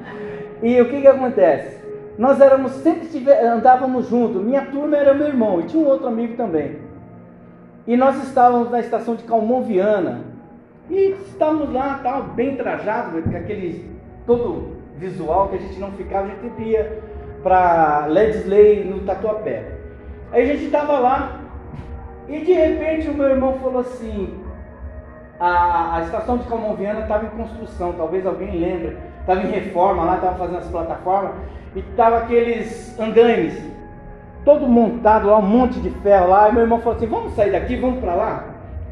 e 0.62 0.80
o 0.80 0.88
que 0.88 1.00
que 1.00 1.06
acontece? 1.06 1.76
Nós 2.18 2.40
éramos 2.40 2.72
sempre 2.72 3.32
andávamos 3.32 4.08
juntos. 4.08 4.42
Minha 4.42 4.66
turma 4.66 4.96
era 4.96 5.14
meu 5.14 5.26
irmão 5.26 5.60
e 5.60 5.64
tinha 5.64 5.82
um 5.82 5.88
outro 5.88 6.08
amigo 6.08 6.36
também. 6.36 6.78
E 7.86 7.96
nós 7.96 8.22
estávamos 8.22 8.70
na 8.70 8.80
estação 8.80 9.14
de 9.14 9.24
Calmon 9.24 9.62
Viana. 9.62 10.20
E 10.88 11.16
estávamos 11.26 11.72
lá, 11.72 12.00
tal, 12.02 12.22
bem 12.22 12.56
trajados, 12.56 13.24
com 13.24 13.36
aquele 13.36 13.90
todo 14.26 14.75
visual 14.98 15.48
que 15.48 15.56
a 15.56 15.58
gente 15.58 15.78
não 15.78 15.92
ficava, 15.92 16.26
a 16.26 16.28
gente 16.28 16.62
ia 16.62 17.02
para 17.42 18.06
Ledsley 18.06 18.84
no 18.84 19.00
Tatuapé. 19.00 19.64
Aí 20.32 20.42
a 20.42 20.46
gente 20.46 20.64
estava 20.64 20.98
lá 20.98 21.40
e 22.28 22.40
de 22.40 22.52
repente 22.52 23.08
o 23.08 23.14
meu 23.14 23.28
irmão 23.28 23.54
falou 23.54 23.80
assim: 23.80 24.34
a, 25.38 25.96
a 25.96 26.02
estação 26.02 26.38
de 26.38 26.48
Calmonviana 26.48 27.00
estava 27.00 27.26
em 27.26 27.30
construção, 27.30 27.92
talvez 27.92 28.26
alguém 28.26 28.58
lembre, 28.58 28.96
estava 29.20 29.42
em 29.42 29.50
reforma 29.50 30.04
lá, 30.04 30.16
estava 30.16 30.36
fazendo 30.36 30.58
as 30.58 30.68
plataformas 30.68 31.32
e 31.74 31.80
estava 31.80 32.18
aqueles 32.18 32.98
andaimes, 32.98 33.56
todo 34.44 34.66
montado 34.66 35.28
lá, 35.28 35.38
um 35.38 35.42
monte 35.42 35.78
de 35.78 35.90
ferro 36.00 36.28
lá. 36.28 36.48
E 36.48 36.52
meu 36.52 36.62
irmão 36.62 36.80
falou 36.80 36.96
assim: 36.96 37.06
vamos 37.06 37.34
sair 37.34 37.52
daqui, 37.52 37.76
vamos 37.76 38.00
para 38.00 38.14
lá, 38.14 38.44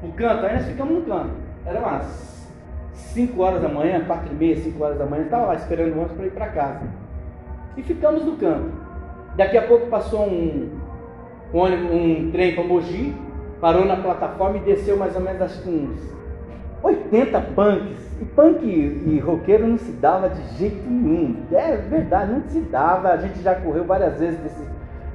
no 0.02 0.12
canto. 0.12 0.46
Aí 0.46 0.54
nós 0.54 0.66
ficamos 0.66 0.94
no 0.94 1.02
canto, 1.02 1.30
era 1.66 1.80
umas 1.80 2.33
5 3.14 3.40
horas 3.40 3.62
da 3.62 3.68
manhã, 3.68 4.04
4 4.04 4.32
e 4.32 4.34
meia, 4.34 4.56
5 4.56 4.82
horas 4.84 4.98
da 4.98 5.06
manhã, 5.06 5.22
estava 5.22 5.46
lá 5.46 5.54
esperando 5.54 5.94
o 5.94 5.98
ônibus 5.98 6.16
para 6.16 6.26
ir 6.26 6.30
para 6.32 6.46
casa. 6.48 6.80
E 7.76 7.82
ficamos 7.82 8.24
no 8.24 8.36
campo. 8.36 8.70
Daqui 9.36 9.56
a 9.56 9.62
pouco 9.62 9.86
passou 9.86 10.26
um, 10.26 10.68
um, 11.52 11.62
um 11.62 12.30
trem 12.32 12.54
para 12.56 12.64
Mogi, 12.64 13.14
parou 13.60 13.84
na 13.84 13.96
plataforma 13.96 14.56
e 14.56 14.60
desceu 14.60 14.96
mais 14.96 15.14
ou 15.14 15.22
menos 15.22 15.42
acho 15.42 15.68
uns 15.68 15.96
80 16.82 17.40
punks. 17.40 18.04
E 18.20 18.24
punk 18.26 18.64
e 18.64 19.18
roqueiro 19.18 19.66
não 19.66 19.78
se 19.78 19.90
dava 19.92 20.28
de 20.28 20.56
jeito 20.56 20.88
nenhum. 20.88 21.36
É 21.52 21.76
verdade, 21.76 22.32
não 22.32 22.42
se 22.48 22.60
dava. 22.60 23.10
A 23.10 23.16
gente 23.16 23.40
já 23.42 23.54
correu 23.54 23.84
várias 23.84 24.18
vezes 24.18 24.38
desse, 24.40 24.62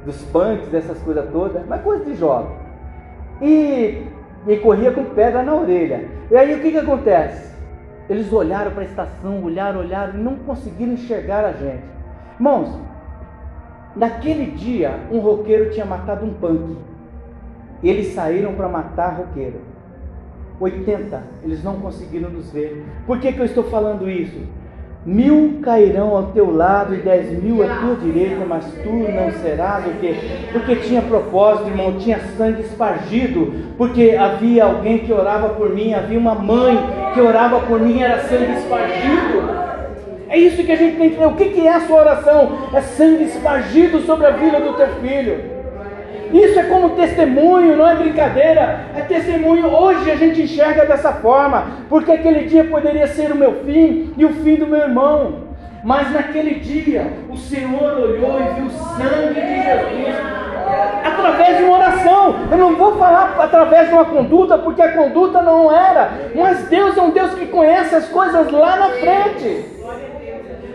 dos 0.06 0.22
punks, 0.26 0.68
dessas 0.70 0.98
coisas 1.00 1.30
todas, 1.32 1.66
mas 1.66 1.82
coisa 1.82 2.06
de 2.06 2.16
jovem. 2.16 2.52
e, 3.42 4.04
e 4.48 4.58
corria 4.58 4.92
com 4.92 5.04
pedra 5.06 5.44
na 5.44 5.54
orelha. 5.54 6.06
E 6.32 6.36
aí 6.36 6.56
o 6.56 6.62
que, 6.62 6.72
que 6.72 6.78
acontece? 6.78 7.50
Eles 8.10 8.34
olharam 8.34 8.72
para 8.72 8.82
a 8.82 8.86
estação, 8.86 9.44
olharam, 9.44 9.82
olharam 9.82 10.16
e 10.16 10.24
não 10.24 10.36
conseguiram 10.38 10.94
enxergar 10.94 11.46
a 11.46 11.52
gente. 11.52 11.84
Irmãos, 12.36 12.76
naquele 13.96 14.52
dia 14.52 15.00
um 15.12 15.20
roqueiro 15.20 15.70
tinha 15.72 15.86
matado 15.86 16.26
um 16.26 16.34
punk. 16.34 16.76
Eles 17.84 18.08
saíram 18.14 18.56
para 18.56 18.68
matar 18.68 19.18
roqueiro. 19.18 19.62
80, 20.60 21.24
eles 21.44 21.64
não 21.64 21.80
conseguiram 21.80 22.30
nos 22.30 22.52
ver. 22.52 22.86
Por 23.06 23.20
que, 23.20 23.32
que 23.32 23.40
eu 23.40 23.46
estou 23.46 23.64
falando 23.66 24.10
isso? 24.10 24.42
Mil 25.06 25.60
cairão 25.64 26.16
ao 26.16 26.24
teu 26.28 26.54
lado 26.54 26.94
e 26.94 26.98
dez 26.98 27.32
mil 27.42 27.64
à 27.64 27.68
tua 27.78 27.96
direita, 27.96 28.44
mas 28.46 28.66
tu 28.84 28.90
não 28.90 29.32
serás 29.42 29.86
o 29.86 29.92
quê? 30.02 30.14
Porque 30.52 30.76
tinha 30.76 31.02
propósito, 31.02 31.70
irmão, 31.70 31.94
tinha 31.98 32.20
sangue 32.38 32.62
espargido, 32.62 33.54
porque 33.78 34.12
havia 34.12 34.66
alguém 34.66 35.00
que 35.00 35.14
orava 35.14 35.50
por 35.50 35.74
mim, 35.74 35.94
havia 35.94 36.20
uma 36.20 36.36
mãe 36.36 36.78
que 37.14 37.22
orava 37.22 37.62
por 37.62 37.80
mim, 37.80 38.02
era 38.02 38.20
sangue 38.24 38.52
espargido. 38.52 39.60
É 40.28 40.38
isso 40.38 40.64
que 40.64 40.72
a 40.72 40.76
gente 40.76 40.98
tem 40.98 41.10
que 41.10 41.16
ver. 41.16 41.28
O 41.28 41.34
que 41.34 41.66
é 41.66 41.74
a 41.74 41.88
sua 41.88 42.02
oração? 42.02 42.52
É 42.74 42.82
sangue 42.82 43.24
espargido 43.24 44.02
sobre 44.02 44.28
a 44.28 44.32
vida 44.32 44.60
do 44.60 44.74
teu 44.74 44.88
filho. 45.02 45.59
Isso 46.32 46.60
é 46.60 46.64
como 46.64 46.92
testemunho, 46.92 47.76
não 47.76 47.88
é 47.88 47.96
brincadeira, 47.96 48.82
é 48.96 49.02
testemunho. 49.02 49.68
Hoje 49.68 50.12
a 50.12 50.16
gente 50.16 50.44
enxerga 50.44 50.86
dessa 50.86 51.14
forma, 51.14 51.66
porque 51.90 52.12
aquele 52.12 52.46
dia 52.46 52.64
poderia 52.66 53.08
ser 53.08 53.32
o 53.32 53.36
meu 53.36 53.64
fim 53.66 54.14
e 54.18 54.26
o 54.26 54.30
fim 54.30 54.56
do 54.56 54.68
meu 54.68 54.80
irmão. 54.80 55.50
Mas 55.84 56.12
naquele 56.12 56.56
dia 56.56 57.08
o 57.30 57.38
Senhor 57.38 57.98
olhou 57.98 58.40
e 58.40 58.54
viu 58.56 58.66
o 58.66 58.70
sangue 58.70 59.34
de 59.34 59.64
Jesus 59.64 60.40
através 61.04 61.58
de 61.58 61.64
uma 61.64 61.78
oração. 61.78 62.36
Eu 62.52 62.58
não 62.58 62.76
vou 62.76 62.98
falar 62.98 63.36
através 63.40 63.88
de 63.88 63.94
uma 63.94 64.06
conduta, 64.06 64.58
porque 64.58 64.82
a 64.82 64.92
conduta 64.92 65.42
não 65.42 65.72
era. 65.72 66.12
Mas 66.36 66.68
Deus 66.68 66.98
é 66.98 67.02
um 67.02 67.12
Deus 67.12 67.34
que 67.34 67.48
conhece 67.48 67.96
as 67.96 68.08
coisas 68.10 68.52
lá 68.52 68.76
na 68.76 68.90
frente. 68.90 69.66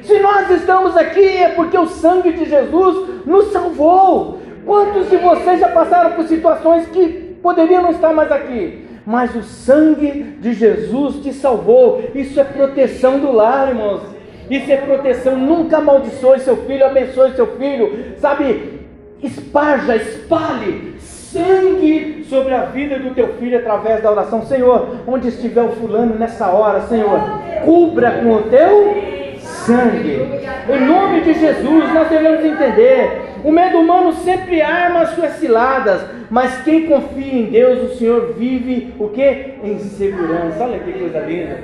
Se 0.02 0.18
nós 0.20 0.50
estamos 0.50 0.96
aqui 0.96 1.42
é 1.42 1.48
porque 1.50 1.78
o 1.78 1.86
sangue 1.86 2.32
de 2.32 2.44
Jesus 2.44 3.24
nos 3.24 3.52
salvou. 3.52 4.43
Quantos 4.64 5.10
de 5.10 5.16
vocês 5.16 5.60
já 5.60 5.68
passaram 5.68 6.12
por 6.12 6.26
situações 6.26 6.86
que 6.88 7.36
poderiam 7.42 7.82
não 7.82 7.90
estar 7.90 8.12
mais 8.12 8.30
aqui? 8.32 8.84
Mas 9.06 9.34
o 9.34 9.42
sangue 9.42 10.22
de 10.40 10.54
Jesus 10.54 11.16
te 11.16 11.32
salvou. 11.32 12.02
Isso 12.14 12.40
é 12.40 12.44
proteção 12.44 13.18
do 13.18 13.30
lar, 13.30 13.68
irmãos. 13.68 14.02
Isso 14.50 14.70
é 14.72 14.76
proteção. 14.76 15.36
Nunca 15.36 15.78
amaldiçoe 15.78 16.40
seu 16.40 16.56
filho, 16.58 16.86
abençoe 16.86 17.32
seu 17.32 17.46
filho. 17.58 18.14
Sabe, 18.18 18.80
esparja, 19.22 19.96
espalhe 19.96 20.94
sangue 21.34 22.24
sobre 22.30 22.54
a 22.54 22.60
vida 22.66 22.98
do 22.98 23.12
teu 23.12 23.34
filho 23.34 23.58
através 23.58 24.02
da 24.02 24.10
oração. 24.12 24.46
Senhor, 24.46 25.00
onde 25.06 25.28
estiver 25.28 25.62
o 25.62 25.72
fulano 25.72 26.14
nessa 26.14 26.46
hora, 26.48 26.82
Senhor, 26.82 27.20
cubra 27.64 28.12
com 28.22 28.34
o 28.34 28.42
teu 28.42 28.94
sangue. 29.38 30.44
Em 30.68 30.86
nome 30.86 31.22
de 31.22 31.34
Jesus, 31.34 31.92
nós 31.92 32.08
devemos 32.08 32.44
entender 32.44 33.23
o 33.44 33.52
medo 33.52 33.78
humano 33.78 34.12
sempre 34.14 34.62
arma 34.62 35.00
as 35.00 35.10
suas 35.10 35.32
ciladas, 35.32 36.02
mas 36.30 36.62
quem 36.62 36.86
confia 36.86 37.34
em 37.34 37.44
Deus, 37.44 37.92
o 37.92 37.94
Senhor 37.96 38.32
vive 38.32 38.94
o 38.98 39.08
que? 39.10 39.54
Em 39.62 39.78
segurança. 39.80 40.64
Olha 40.64 40.78
que 40.78 40.92
coisa 40.92 41.20
linda. 41.20 41.62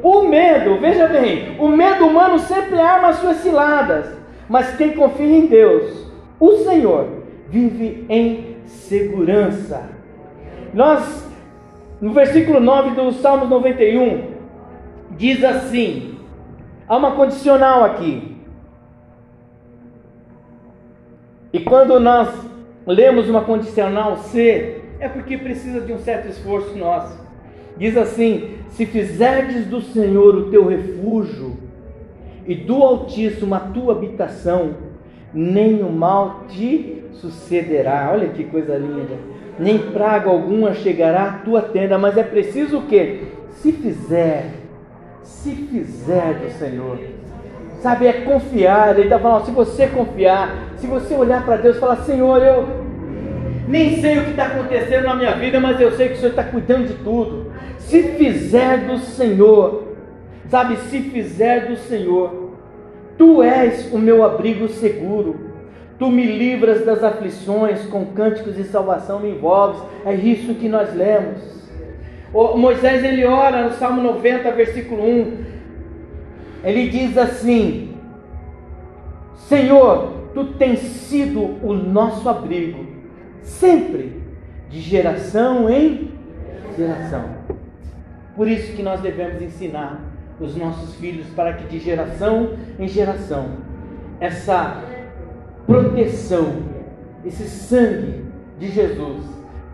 O 0.00 0.22
medo, 0.22 0.78
veja 0.80 1.08
bem, 1.08 1.56
o 1.58 1.68
medo 1.68 2.06
humano 2.06 2.38
sempre 2.38 2.80
arma 2.80 3.08
as 3.08 3.16
suas 3.16 3.38
ciladas, 3.38 4.06
mas 4.48 4.76
quem 4.76 4.92
confia 4.92 5.26
em 5.26 5.46
Deus, 5.46 6.06
o 6.38 6.58
Senhor, 6.58 7.06
vive 7.48 8.06
em 8.08 8.56
segurança. 8.64 9.90
Nós, 10.72 11.28
no 12.00 12.12
versículo 12.12 12.60
9 12.60 12.90
do 12.90 13.12
Salmos 13.12 13.48
91, 13.48 14.22
diz 15.16 15.42
assim: 15.44 16.16
há 16.88 16.96
uma 16.96 17.10
condicional 17.12 17.84
aqui. 17.84 18.29
E 21.52 21.60
quando 21.60 21.98
nós 21.98 22.28
lemos 22.86 23.28
uma 23.28 23.42
condicional 23.42 24.16
C, 24.18 24.80
é 24.98 25.08
porque 25.08 25.36
precisa 25.36 25.80
de 25.80 25.92
um 25.92 25.98
certo 25.98 26.28
esforço 26.28 26.76
nosso. 26.76 27.18
Diz 27.76 27.96
assim: 27.96 28.56
Se 28.70 28.86
fizerdes 28.86 29.66
do 29.66 29.80
Senhor 29.80 30.34
o 30.34 30.50
teu 30.50 30.66
refúgio, 30.66 31.56
e 32.46 32.54
do 32.54 32.82
Altíssimo 32.82 33.54
a 33.54 33.60
tua 33.60 33.94
habitação, 33.94 34.74
nem 35.32 35.82
o 35.82 35.90
mal 35.90 36.44
te 36.48 37.02
sucederá. 37.12 38.10
Olha 38.12 38.28
que 38.28 38.44
coisa 38.44 38.76
linda. 38.76 39.16
Nem 39.58 39.78
praga 39.78 40.30
alguma 40.30 40.74
chegará 40.74 41.24
à 41.24 41.32
tua 41.38 41.62
tenda, 41.62 41.98
mas 41.98 42.16
é 42.16 42.22
preciso 42.22 42.78
o 42.78 42.86
quê? 42.86 43.20
Se 43.50 43.72
fizer, 43.72 44.52
se 45.22 45.50
fizer 45.54 46.34
do 46.34 46.50
Senhor. 46.58 46.98
Sabe, 47.80 48.06
é 48.06 48.12
confiar. 48.12 48.90
Ele 48.90 49.04
está 49.04 49.18
falando, 49.18 49.44
se 49.46 49.50
você 49.50 49.86
confiar, 49.88 50.54
se 50.76 50.86
você 50.86 51.14
olhar 51.14 51.44
para 51.44 51.56
Deus 51.56 51.76
e 51.76 51.80
falar, 51.80 51.96
Senhor, 51.96 52.42
eu 52.42 52.68
nem 53.66 54.00
sei 54.00 54.18
o 54.18 54.24
que 54.24 54.30
está 54.30 54.46
acontecendo 54.46 55.04
na 55.04 55.14
minha 55.14 55.32
vida, 55.32 55.60
mas 55.60 55.80
eu 55.80 55.92
sei 55.92 56.08
que 56.08 56.14
o 56.14 56.16
Senhor 56.16 56.30
está 56.30 56.44
cuidando 56.44 56.88
de 56.88 56.94
tudo. 56.94 57.52
Se 57.78 58.02
fizer 58.02 58.86
do 58.86 58.98
Senhor, 58.98 59.94
sabe, 60.48 60.76
se 60.76 61.00
fizer 61.00 61.66
do 61.66 61.76
Senhor, 61.76 62.50
Tu 63.20 63.42
és 63.42 63.92
o 63.92 63.98
meu 63.98 64.24
abrigo 64.24 64.66
seguro. 64.66 65.36
Tu 65.98 66.10
me 66.10 66.24
livras 66.24 66.86
das 66.86 67.04
aflições, 67.04 67.84
com 67.84 68.06
cânticos 68.06 68.56
de 68.56 68.64
salvação 68.64 69.20
me 69.20 69.28
envolves. 69.28 69.78
É 70.06 70.14
isso 70.14 70.54
que 70.54 70.70
nós 70.70 70.94
lemos. 70.94 71.38
O 72.32 72.56
Moisés 72.56 73.04
ele 73.04 73.26
ora 73.26 73.64
no 73.64 73.72
Salmo 73.72 74.00
90, 74.00 74.50
versículo 74.52 75.02
1 75.04 75.36
ele 76.62 76.88
diz 76.88 77.16
assim: 77.16 77.94
Senhor, 79.34 80.12
tu 80.34 80.44
tens 80.54 80.80
sido 80.80 81.40
o 81.62 81.72
nosso 81.72 82.28
abrigo, 82.28 82.86
sempre, 83.42 84.20
de 84.68 84.80
geração 84.80 85.68
em 85.68 86.10
geração. 86.76 87.24
Por 88.36 88.48
isso 88.48 88.74
que 88.74 88.82
nós 88.82 89.00
devemos 89.00 89.42
ensinar 89.42 90.00
os 90.40 90.56
nossos 90.56 90.94
filhos 90.96 91.26
para 91.34 91.52
que 91.54 91.64
de 91.64 91.78
geração 91.78 92.50
em 92.78 92.88
geração 92.88 93.70
essa 94.20 94.82
proteção, 95.66 96.62
esse 97.24 97.44
sangue 97.44 98.24
de 98.58 98.68
Jesus 98.68 99.24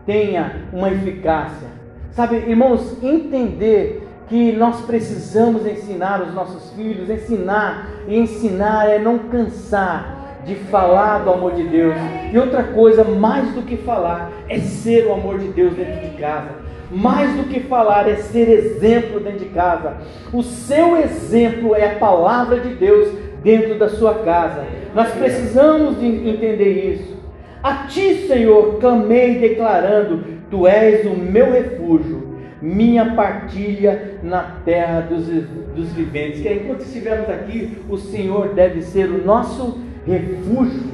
tenha 0.07 0.69
uma 0.73 0.91
eficácia. 0.91 1.69
Sabe, 2.13 2.37
irmãos, 2.37 3.03
entender 3.03 4.06
que 4.29 4.53
nós 4.53 4.81
precisamos 4.81 5.67
ensinar 5.67 6.21
os 6.23 6.35
nossos 6.35 6.71
filhos, 6.73 7.09
ensinar 7.09 7.89
e 8.09 8.19
ensinar 8.19 8.89
é 8.89 8.99
não 8.99 9.19
cansar 9.19 10.41
de 10.45 10.55
falar 10.55 11.19
do 11.21 11.31
amor 11.31 11.53
de 11.53 11.65
Deus. 11.65 11.95
E 12.33 12.39
outra 12.39 12.65
coisa, 12.65 13.05
mais 13.05 13.53
do 13.53 13.63
que 13.63 13.77
falar, 13.77 14.31
é 14.49 14.59
ser 14.59 15.07
o 15.07 15.13
amor 15.13 15.39
de 15.39 15.49
Deus 15.49 15.75
dentro 15.75 16.09
de 16.09 16.17
casa. 16.17 16.51
Mais 16.91 17.37
do 17.37 17.45
que 17.45 17.61
falar, 17.61 18.09
é 18.09 18.17
ser 18.17 18.49
exemplo 18.49 19.21
dentro 19.21 19.41
de 19.41 19.47
casa. 19.47 19.97
O 20.33 20.43
seu 20.43 20.97
exemplo 20.97 21.75
é 21.75 21.93
a 21.93 21.99
palavra 21.99 22.61
de 22.61 22.75
Deus 22.75 23.09
dentro 23.43 23.77
da 23.77 23.89
sua 23.89 24.15
casa. 24.15 24.65
Nós 24.95 25.11
precisamos 25.13 25.99
de 25.99 26.07
entender 26.07 26.95
isso. 26.95 27.17
A 27.63 27.87
ti, 27.89 28.27
Senhor, 28.29 28.79
clamei 28.79 29.39
declarando: 29.39 30.23
Tu 30.49 30.67
és 30.67 31.05
o 31.07 31.17
meu 31.17 31.51
refúgio 31.51 32.26
minha 32.61 33.15
partilha 33.15 34.19
na 34.23 34.43
terra 34.65 35.01
dos, 35.03 35.27
dos 35.27 35.93
viventes. 35.93 36.41
Que 36.41 36.53
enquanto 36.53 36.81
estivermos 36.81 37.29
aqui, 37.29 37.79
o 37.89 37.97
Senhor 37.97 38.55
deve 38.55 38.83
ser 38.83 39.11
o 39.11 39.25
nosso 39.25 39.79
refúgio, 40.07 40.85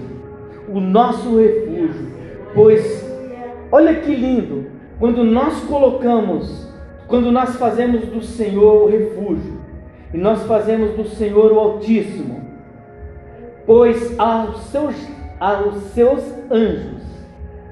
o 0.68 0.80
nosso 0.80 1.38
refúgio. 1.38 2.12
Pois, 2.54 3.08
olha 3.70 3.94
que 3.94 4.14
lindo, 4.14 4.66
quando 4.98 5.24
nós 5.24 5.60
colocamos, 5.64 6.68
quando 7.06 7.30
nós 7.30 7.56
fazemos 7.56 8.06
do 8.06 8.22
Senhor 8.22 8.84
o 8.84 8.90
refúgio, 8.90 9.60
e 10.12 10.18
nós 10.18 10.42
fazemos 10.42 10.90
do 10.90 11.04
Senhor 11.04 11.52
o 11.52 11.58
Altíssimo, 11.58 12.42
pois 13.66 14.18
aos 14.18 14.60
seus, 14.64 14.94
aos 15.40 15.76
seus 15.94 16.22
anjos 16.50 17.02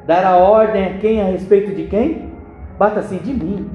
dará 0.06 0.36
ordem 0.36 0.84
a 0.84 0.98
quem 0.98 1.20
a 1.20 1.26
respeito 1.26 1.74
de 1.74 1.84
quem? 1.84 2.30
Bata 2.78 3.00
assim 3.00 3.18
de 3.18 3.32
mim. 3.32 3.70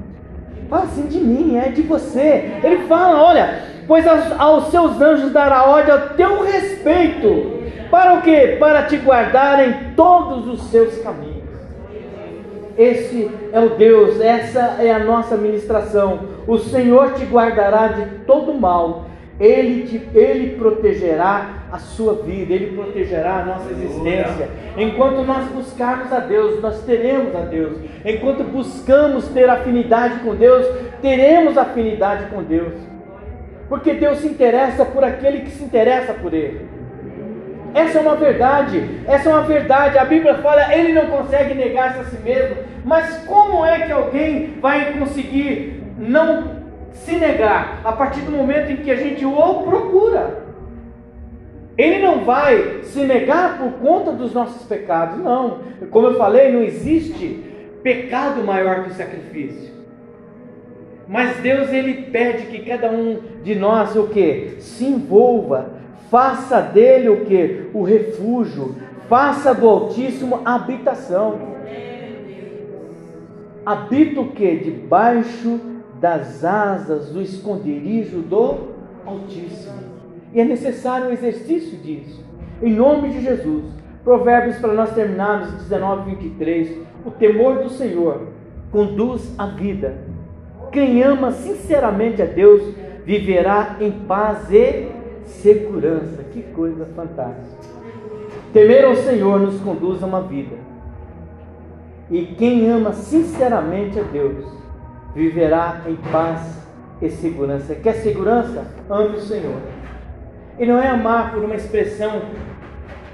Assim 0.70 1.06
de 1.06 1.18
mim, 1.18 1.56
é 1.56 1.68
de 1.68 1.82
você. 1.82 2.58
Ele 2.62 2.86
fala: 2.86 3.22
olha, 3.22 3.62
pois 3.86 4.06
aos, 4.06 4.32
aos 4.38 4.70
seus 4.70 5.00
anjos 5.00 5.32
dará 5.32 5.64
ordem 5.64 5.92
ao 5.92 6.08
teu 6.10 6.42
respeito. 6.42 7.56
Para 7.90 8.14
o 8.14 8.22
quê? 8.22 8.56
Para 8.58 8.82
te 8.82 8.96
guardar 8.96 9.66
em 9.66 9.94
todos 9.94 10.48
os 10.48 10.70
seus 10.70 10.98
caminhos. 10.98 11.36
Esse 12.76 13.30
é 13.52 13.60
o 13.60 13.70
Deus, 13.70 14.20
essa 14.20 14.76
é 14.80 14.92
a 14.92 14.98
nossa 14.98 15.36
ministração. 15.36 16.20
O 16.46 16.58
Senhor 16.58 17.14
te 17.14 17.24
guardará 17.24 17.88
de 17.88 18.04
todo 18.26 18.52
mal 18.52 19.06
Ele, 19.40 19.86
te, 19.86 20.08
ele 20.14 20.56
protegerá 20.56 21.65
a 21.76 21.78
sua 21.78 22.14
vida, 22.14 22.54
Ele 22.54 22.74
protegerá 22.74 23.40
a 23.40 23.44
nossa 23.44 23.70
existência. 23.70 24.48
Enquanto 24.78 25.22
nós 25.24 25.44
buscarmos 25.48 26.10
a 26.10 26.20
Deus, 26.20 26.60
nós 26.62 26.82
teremos 26.84 27.36
a 27.36 27.40
Deus. 27.40 27.78
Enquanto 28.02 28.44
buscamos 28.44 29.28
ter 29.28 29.48
afinidade 29.48 30.20
com 30.20 30.34
Deus, 30.34 30.66
teremos 31.02 31.58
afinidade 31.58 32.30
com 32.30 32.42
Deus. 32.42 32.72
Porque 33.68 33.92
Deus 33.92 34.18
se 34.18 34.26
interessa 34.26 34.86
por 34.86 35.04
aquele 35.04 35.40
que 35.40 35.50
se 35.50 35.62
interessa 35.62 36.14
por 36.14 36.32
Ele. 36.32 36.66
Essa 37.74 37.98
é 37.98 38.00
uma 38.00 38.16
verdade, 38.16 39.02
essa 39.06 39.28
é 39.28 39.32
uma 39.34 39.42
verdade. 39.42 39.98
A 39.98 40.04
Bíblia 40.06 40.36
fala, 40.36 40.74
ele 40.74 40.94
não 40.94 41.08
consegue 41.08 41.52
negar-se 41.52 42.00
a 42.00 42.04
si 42.04 42.16
mesmo. 42.24 42.56
Mas 42.86 43.18
como 43.26 43.66
é 43.66 43.80
que 43.80 43.92
alguém 43.92 44.54
vai 44.62 44.94
conseguir 44.98 45.82
não 45.98 46.56
se 46.92 47.16
negar 47.16 47.82
a 47.84 47.92
partir 47.92 48.20
do 48.20 48.30
momento 48.30 48.72
em 48.72 48.76
que 48.76 48.90
a 48.90 48.96
gente 48.96 49.26
o 49.26 49.62
procura? 49.64 50.45
Ele 51.76 51.98
não 51.98 52.24
vai 52.24 52.80
se 52.84 53.00
negar 53.00 53.58
por 53.58 53.72
conta 53.72 54.12
dos 54.12 54.32
nossos 54.32 54.66
pecados, 54.66 55.22
não. 55.22 55.58
Como 55.90 56.06
eu 56.06 56.16
falei, 56.16 56.50
não 56.50 56.62
existe 56.62 57.42
pecado 57.82 58.42
maior 58.42 58.84
que 58.84 58.90
o 58.90 58.94
sacrifício. 58.94 59.74
Mas 61.06 61.36
Deus 61.36 61.70
ele 61.70 62.10
pede 62.10 62.46
que 62.46 62.64
cada 62.64 62.90
um 62.90 63.20
de 63.42 63.54
nós 63.54 63.94
o 63.94 64.08
que 64.08 64.56
se 64.58 64.84
envolva, 64.84 65.70
faça 66.10 66.60
dele 66.60 67.08
o 67.08 67.24
que 67.26 67.70
o 67.72 67.82
refúgio, 67.82 68.74
faça 69.08 69.54
do 69.54 69.68
Altíssimo 69.68 70.40
a 70.44 70.54
habitação. 70.54 71.56
Habita 73.64 74.20
o 74.20 74.32
que 74.32 74.56
debaixo 74.56 75.60
das 76.00 76.44
asas 76.44 77.10
do 77.10 77.20
esconderijo 77.20 78.20
do 78.20 78.74
Altíssimo. 79.04 79.95
E 80.32 80.40
é 80.40 80.44
necessário 80.44 81.08
o 81.08 81.12
exercício 81.12 81.78
disso. 81.78 82.24
Em 82.62 82.72
nome 82.72 83.10
de 83.10 83.22
Jesus. 83.22 83.64
Provérbios 84.04 84.56
para 84.58 84.72
nós 84.72 84.94
terminarmos 84.94 85.52
19, 85.52 86.14
23. 86.14 86.78
O 87.04 87.10
temor 87.10 87.58
do 87.58 87.68
Senhor 87.68 88.28
conduz 88.70 89.34
a 89.38 89.46
vida. 89.46 89.94
Quem 90.70 91.02
ama 91.02 91.32
sinceramente 91.32 92.22
a 92.22 92.26
Deus 92.26 92.74
viverá 93.04 93.76
em 93.80 93.90
paz 93.90 94.50
e 94.52 94.88
segurança. 95.24 96.22
Que 96.32 96.42
coisa 96.42 96.86
fantástica. 96.94 97.76
Temer 98.52 98.84
ao 98.84 98.96
Senhor 98.96 99.40
nos 99.40 99.60
conduz 99.60 100.02
a 100.02 100.06
uma 100.06 100.22
vida. 100.22 100.56
E 102.10 102.26
quem 102.26 102.70
ama 102.70 102.92
sinceramente 102.92 103.98
a 103.98 104.02
Deus 104.02 104.44
viverá 105.14 105.82
em 105.88 105.96
paz 106.12 106.62
e 107.00 107.10
segurança. 107.10 107.74
Quer 107.74 107.94
segurança? 107.94 108.66
Ame 108.88 109.16
o 109.16 109.20
Senhor. 109.20 109.60
E 110.58 110.64
não 110.64 110.80
é 110.80 110.88
amar 110.88 111.32
por 111.32 111.44
uma 111.44 111.54
expressão. 111.54 112.22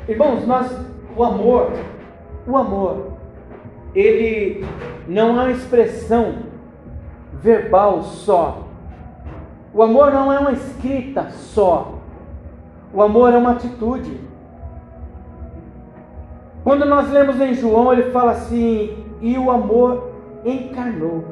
Irmãos, 0.08 0.46
nós, 0.46 0.70
o 1.16 1.24
amor, 1.24 1.72
o 2.46 2.56
amor, 2.56 3.12
ele 3.94 4.64
não 5.08 5.30
é 5.30 5.42
uma 5.42 5.50
expressão 5.50 6.34
verbal 7.34 8.02
só. 8.02 8.68
O 9.74 9.82
amor 9.82 10.12
não 10.12 10.32
é 10.32 10.38
uma 10.38 10.52
escrita 10.52 11.30
só. 11.30 11.94
O 12.92 13.02
amor 13.02 13.32
é 13.32 13.36
uma 13.36 13.52
atitude. 13.52 14.20
Quando 16.62 16.84
nós 16.84 17.10
lemos 17.10 17.40
em 17.40 17.54
João, 17.54 17.92
ele 17.92 18.10
fala 18.10 18.32
assim: 18.32 19.04
e 19.20 19.36
o 19.38 19.50
amor 19.50 20.12
encarnou. 20.44 21.24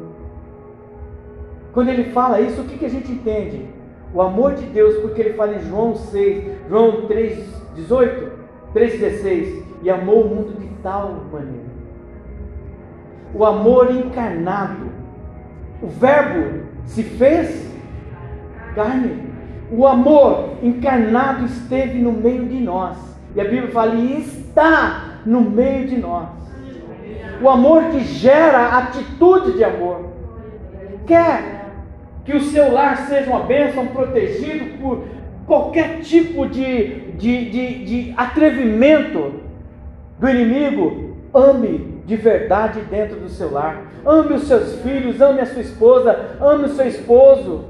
Quando 1.72 1.88
ele 1.88 2.10
fala 2.12 2.40
isso, 2.40 2.62
o 2.62 2.64
que, 2.64 2.78
que 2.78 2.86
a 2.86 2.90
gente 2.90 3.12
entende? 3.12 3.68
O 4.12 4.20
amor 4.20 4.54
de 4.54 4.66
Deus, 4.66 4.96
porque 4.96 5.20
ele 5.20 5.34
fala 5.34 5.54
em 5.56 5.60
João 5.60 5.94
6, 5.94 6.68
João 6.68 7.06
3, 7.06 7.44
18, 7.76 8.32
3, 8.72 9.00
16, 9.00 9.64
e 9.82 9.90
amou 9.90 10.22
o 10.22 10.28
mundo 10.28 10.58
de 10.58 10.66
tal 10.82 11.24
maneira. 11.32 11.70
O 13.32 13.44
amor 13.44 13.90
encarnado, 13.94 14.86
o 15.80 15.86
Verbo 15.86 16.64
se 16.84 17.02
fez 17.04 17.70
carne. 18.74 19.30
O 19.70 19.86
amor 19.86 20.54
encarnado 20.62 21.44
esteve 21.44 22.00
no 22.00 22.10
meio 22.10 22.46
de 22.46 22.58
nós. 22.58 22.98
E 23.36 23.40
a 23.40 23.44
Bíblia 23.44 23.70
fala, 23.70 23.94
e 23.94 24.20
está 24.20 25.20
no 25.24 25.40
meio 25.40 25.86
de 25.86 25.96
nós. 25.96 26.28
O 27.40 27.48
amor 27.48 27.84
que 27.84 28.00
gera 28.00 28.78
atitude 28.78 29.52
de 29.52 29.62
amor. 29.62 30.10
Quer 31.06 31.59
que 32.24 32.36
o 32.36 32.40
seu 32.40 32.72
lar 32.72 32.96
seja 33.08 33.30
uma 33.30 33.40
bênção, 33.40 33.86
protegido 33.86 34.78
por 34.78 35.04
qualquer 35.46 36.00
tipo 36.00 36.46
de, 36.48 37.12
de, 37.12 37.50
de, 37.50 37.84
de 37.84 38.14
atrevimento 38.16 39.34
do 40.18 40.28
inimigo. 40.28 41.16
Ame 41.32 42.02
de 42.04 42.16
verdade 42.16 42.80
dentro 42.90 43.20
do 43.20 43.28
seu 43.28 43.52
lar. 43.52 43.82
Ame 44.04 44.34
os 44.34 44.44
seus 44.44 44.80
filhos, 44.82 45.20
ame 45.20 45.40
a 45.40 45.46
sua 45.46 45.62
esposa, 45.62 46.36
ame 46.40 46.64
o 46.64 46.68
seu 46.68 46.86
esposo. 46.86 47.64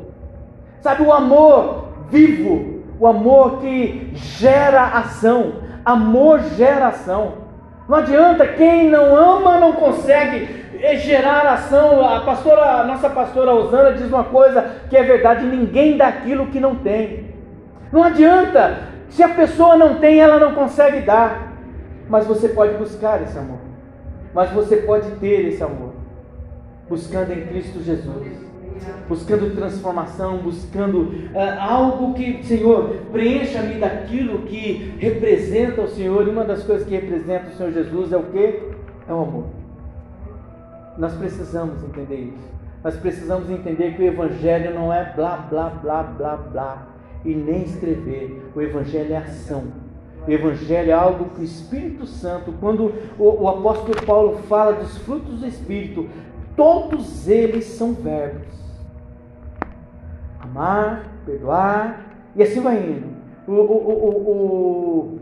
Sabe, 0.80 1.02
o 1.02 1.12
amor 1.12 1.88
vivo, 2.10 2.82
o 2.98 3.06
amor 3.06 3.60
que 3.60 4.10
gera 4.14 4.84
ação. 4.84 5.54
Amor 5.84 6.40
gera 6.56 6.88
ação. 6.88 7.34
Não 7.88 7.98
adianta, 7.98 8.46
quem 8.46 8.88
não 8.88 9.16
ama 9.16 9.58
não 9.58 9.72
consegue 9.72 10.60
é 10.80 10.96
gerar 10.96 11.46
ação. 11.46 12.04
A 12.06 12.20
pastora, 12.20 12.80
a 12.80 12.84
nossa 12.84 13.08
pastora 13.10 13.54
Osana 13.54 13.92
diz 13.92 14.08
uma 14.08 14.24
coisa 14.24 14.76
que 14.88 14.96
é 14.96 15.02
verdade: 15.02 15.46
ninguém 15.46 15.96
dá 15.96 16.08
aquilo 16.08 16.46
que 16.46 16.58
não 16.58 16.76
tem. 16.76 17.30
Não 17.92 18.02
adianta, 18.02 18.78
se 19.08 19.22
a 19.22 19.28
pessoa 19.28 19.76
não 19.76 19.96
tem, 19.96 20.20
ela 20.20 20.38
não 20.38 20.54
consegue 20.54 21.00
dar. 21.00 21.52
Mas 22.08 22.26
você 22.26 22.48
pode 22.48 22.74
buscar 22.74 23.22
esse 23.22 23.38
amor. 23.38 23.58
Mas 24.34 24.50
você 24.50 24.78
pode 24.78 25.10
ter 25.16 25.48
esse 25.48 25.62
amor. 25.62 25.92
Buscando 26.88 27.32
em 27.32 27.46
Cristo 27.46 27.80
Jesus. 27.82 28.50
Buscando 29.08 29.54
transformação, 29.54 30.38
buscando 30.38 31.02
uh, 31.02 31.60
algo 31.60 32.14
que, 32.14 32.42
Senhor, 32.44 32.96
preencha-me 33.12 33.74
daquilo 33.74 34.42
que 34.42 34.96
representa 34.98 35.82
o 35.82 35.88
Senhor. 35.88 36.26
E 36.26 36.30
uma 36.30 36.44
das 36.44 36.62
coisas 36.62 36.86
que 36.86 36.94
representa 36.94 37.48
o 37.48 37.52
Senhor 37.52 37.72
Jesus 37.72 38.12
é 38.12 38.16
o 38.16 38.22
que? 38.22 38.62
É 39.08 39.12
o 39.12 39.22
amor. 39.22 39.59
Nós 41.00 41.14
precisamos 41.14 41.82
entender 41.82 42.16
isso. 42.16 42.50
Nós 42.84 42.94
precisamos 42.96 43.48
entender 43.48 43.96
que 43.96 44.02
o 44.02 44.06
Evangelho 44.06 44.74
não 44.74 44.92
é 44.92 45.12
blá, 45.14 45.36
blá, 45.36 45.70
blá, 45.70 46.02
blá, 46.02 46.36
blá, 46.36 46.86
e 47.24 47.34
nem 47.34 47.62
escrever. 47.62 48.50
O 48.54 48.60
Evangelho 48.60 49.14
é 49.14 49.16
ação. 49.16 49.64
O 50.28 50.30
Evangelho 50.30 50.90
é 50.90 50.92
algo 50.92 51.30
que 51.30 51.40
o 51.40 51.44
Espírito 51.44 52.04
Santo, 52.04 52.52
quando 52.60 52.92
o, 53.18 53.42
o 53.42 53.48
apóstolo 53.48 54.02
Paulo 54.04 54.38
fala 54.46 54.74
dos 54.74 54.98
frutos 54.98 55.40
do 55.40 55.46
Espírito, 55.46 56.06
todos 56.54 57.26
eles 57.26 57.64
são 57.64 57.94
verbos. 57.94 58.48
Amar, 60.38 61.06
perdoar, 61.24 62.14
e 62.36 62.42
assim 62.42 62.60
vai 62.60 62.76
indo. 62.76 63.08
O, 63.46 63.52
o, 63.52 63.56
o, 63.56 65.18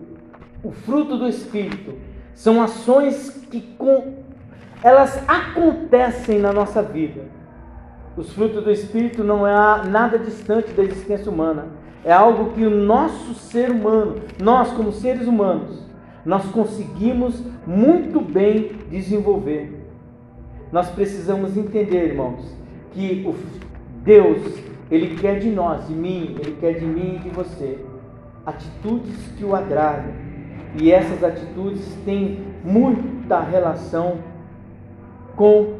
o, 0.64 0.68
o 0.68 0.72
fruto 0.72 1.16
do 1.16 1.28
Espírito 1.28 1.94
são 2.34 2.60
ações 2.60 3.30
que 3.48 3.60
com, 3.60 4.26
elas 4.82 5.22
acontecem 5.28 6.38
na 6.38 6.52
nossa 6.52 6.82
vida. 6.82 7.22
Os 8.16 8.32
frutos 8.32 8.64
do 8.64 8.70
Espírito 8.70 9.22
não 9.22 9.46
é 9.46 9.84
nada 9.86 10.18
distante 10.18 10.72
da 10.72 10.82
existência 10.82 11.30
humana. 11.30 11.66
É 12.04 12.12
algo 12.12 12.52
que 12.52 12.64
o 12.64 12.70
nosso 12.70 13.34
ser 13.34 13.70
humano, 13.70 14.16
nós 14.40 14.70
como 14.72 14.92
seres 14.92 15.26
humanos, 15.26 15.84
nós 16.24 16.44
conseguimos 16.46 17.42
muito 17.66 18.20
bem 18.20 18.72
desenvolver. 18.90 19.86
Nós 20.70 20.90
precisamos 20.90 21.56
entender, 21.56 22.08
irmãos, 22.08 22.56
que 22.92 23.24
o 23.26 23.34
Deus, 24.02 24.42
Ele 24.90 25.16
quer 25.16 25.38
de 25.38 25.50
nós, 25.50 25.86
de 25.86 25.94
mim, 25.94 26.36
Ele 26.38 26.56
quer 26.60 26.74
de 26.74 26.84
mim 26.84 27.16
e 27.16 27.18
de 27.20 27.30
você, 27.30 27.78
atitudes 28.44 29.16
que 29.36 29.44
o 29.44 29.54
agradem. 29.54 30.14
E 30.80 30.92
essas 30.92 31.24
atitudes 31.24 31.84
têm 32.04 32.40
muita 32.62 33.40
relação 33.40 34.18
com 35.38 35.79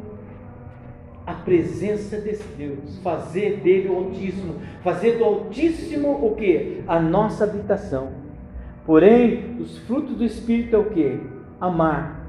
a 1.27 1.35
presença 1.35 2.17
desse 2.17 2.47
Deus, 2.57 2.99
fazer 3.03 3.57
dele 3.57 3.89
o 3.89 3.97
Altíssimo, 3.97 4.55
fazer 4.83 5.19
do 5.19 5.25
Altíssimo 5.25 6.25
o 6.25 6.37
que? 6.37 6.85
A 6.87 7.01
nossa 7.01 7.43
habitação. 7.43 8.13
Porém, 8.87 9.57
os 9.61 9.77
frutos 9.79 10.17
do 10.17 10.25
Espírito 10.25 10.77
é 10.77 10.79
o 10.79 10.85
que? 10.85 11.21
Amar, 11.61 12.25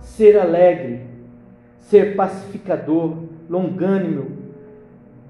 ser 0.00 0.38
alegre, 0.38 1.02
ser 1.78 2.16
pacificador, 2.16 3.18
longânimo, 3.48 4.30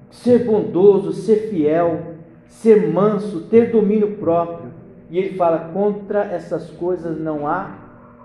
ser 0.09 0.45
bondoso, 0.45 1.11
ser 1.11 1.49
fiel, 1.49 2.15
ser 2.47 2.91
manso, 2.91 3.41
ter 3.41 3.69
domínio 3.69 4.15
próprio. 4.15 4.71
E 5.11 5.19
ele 5.19 5.35
fala: 5.35 5.71
contra 5.73 6.23
essas 6.23 6.69
coisas 6.71 7.19
não 7.19 7.45
há 7.45 7.75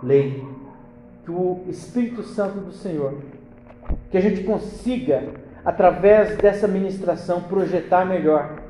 lei 0.02 0.53
que 1.24 1.30
o 1.30 1.64
Espírito 1.68 2.22
Santo 2.22 2.60
do 2.60 2.72
Senhor, 2.72 3.14
que 4.10 4.16
a 4.16 4.20
gente 4.20 4.44
consiga, 4.44 5.22
através 5.64 6.36
dessa 6.36 6.68
ministração, 6.68 7.42
projetar 7.42 8.04
melhor 8.04 8.62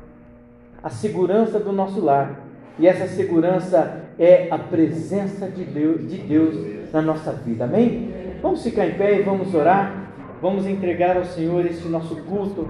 a 0.81 0.89
segurança 0.89 1.59
do 1.59 1.71
nosso 1.71 1.99
lar. 1.99 2.39
E 2.77 2.87
essa 2.87 3.07
segurança 3.07 4.03
é 4.19 4.47
a 4.51 4.57
presença 4.57 5.47
de 5.47 5.63
Deus, 5.63 6.07
de 6.07 6.17
Deus 6.17 6.91
na 6.93 7.01
nossa 7.01 7.31
vida. 7.31 7.65
Amém? 7.65 8.13
Vamos 8.41 8.63
ficar 8.63 8.85
em 8.85 8.95
pé 8.95 9.19
e 9.19 9.23
vamos 9.23 9.53
orar. 9.53 10.05
Vamos 10.41 10.67
entregar 10.67 11.17
ao 11.17 11.25
Senhor 11.25 11.65
este 11.65 11.87
nosso 11.87 12.15
culto. 12.23 12.67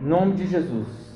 Em 0.00 0.04
nome 0.04 0.34
de 0.34 0.46
Jesus. 0.46 1.07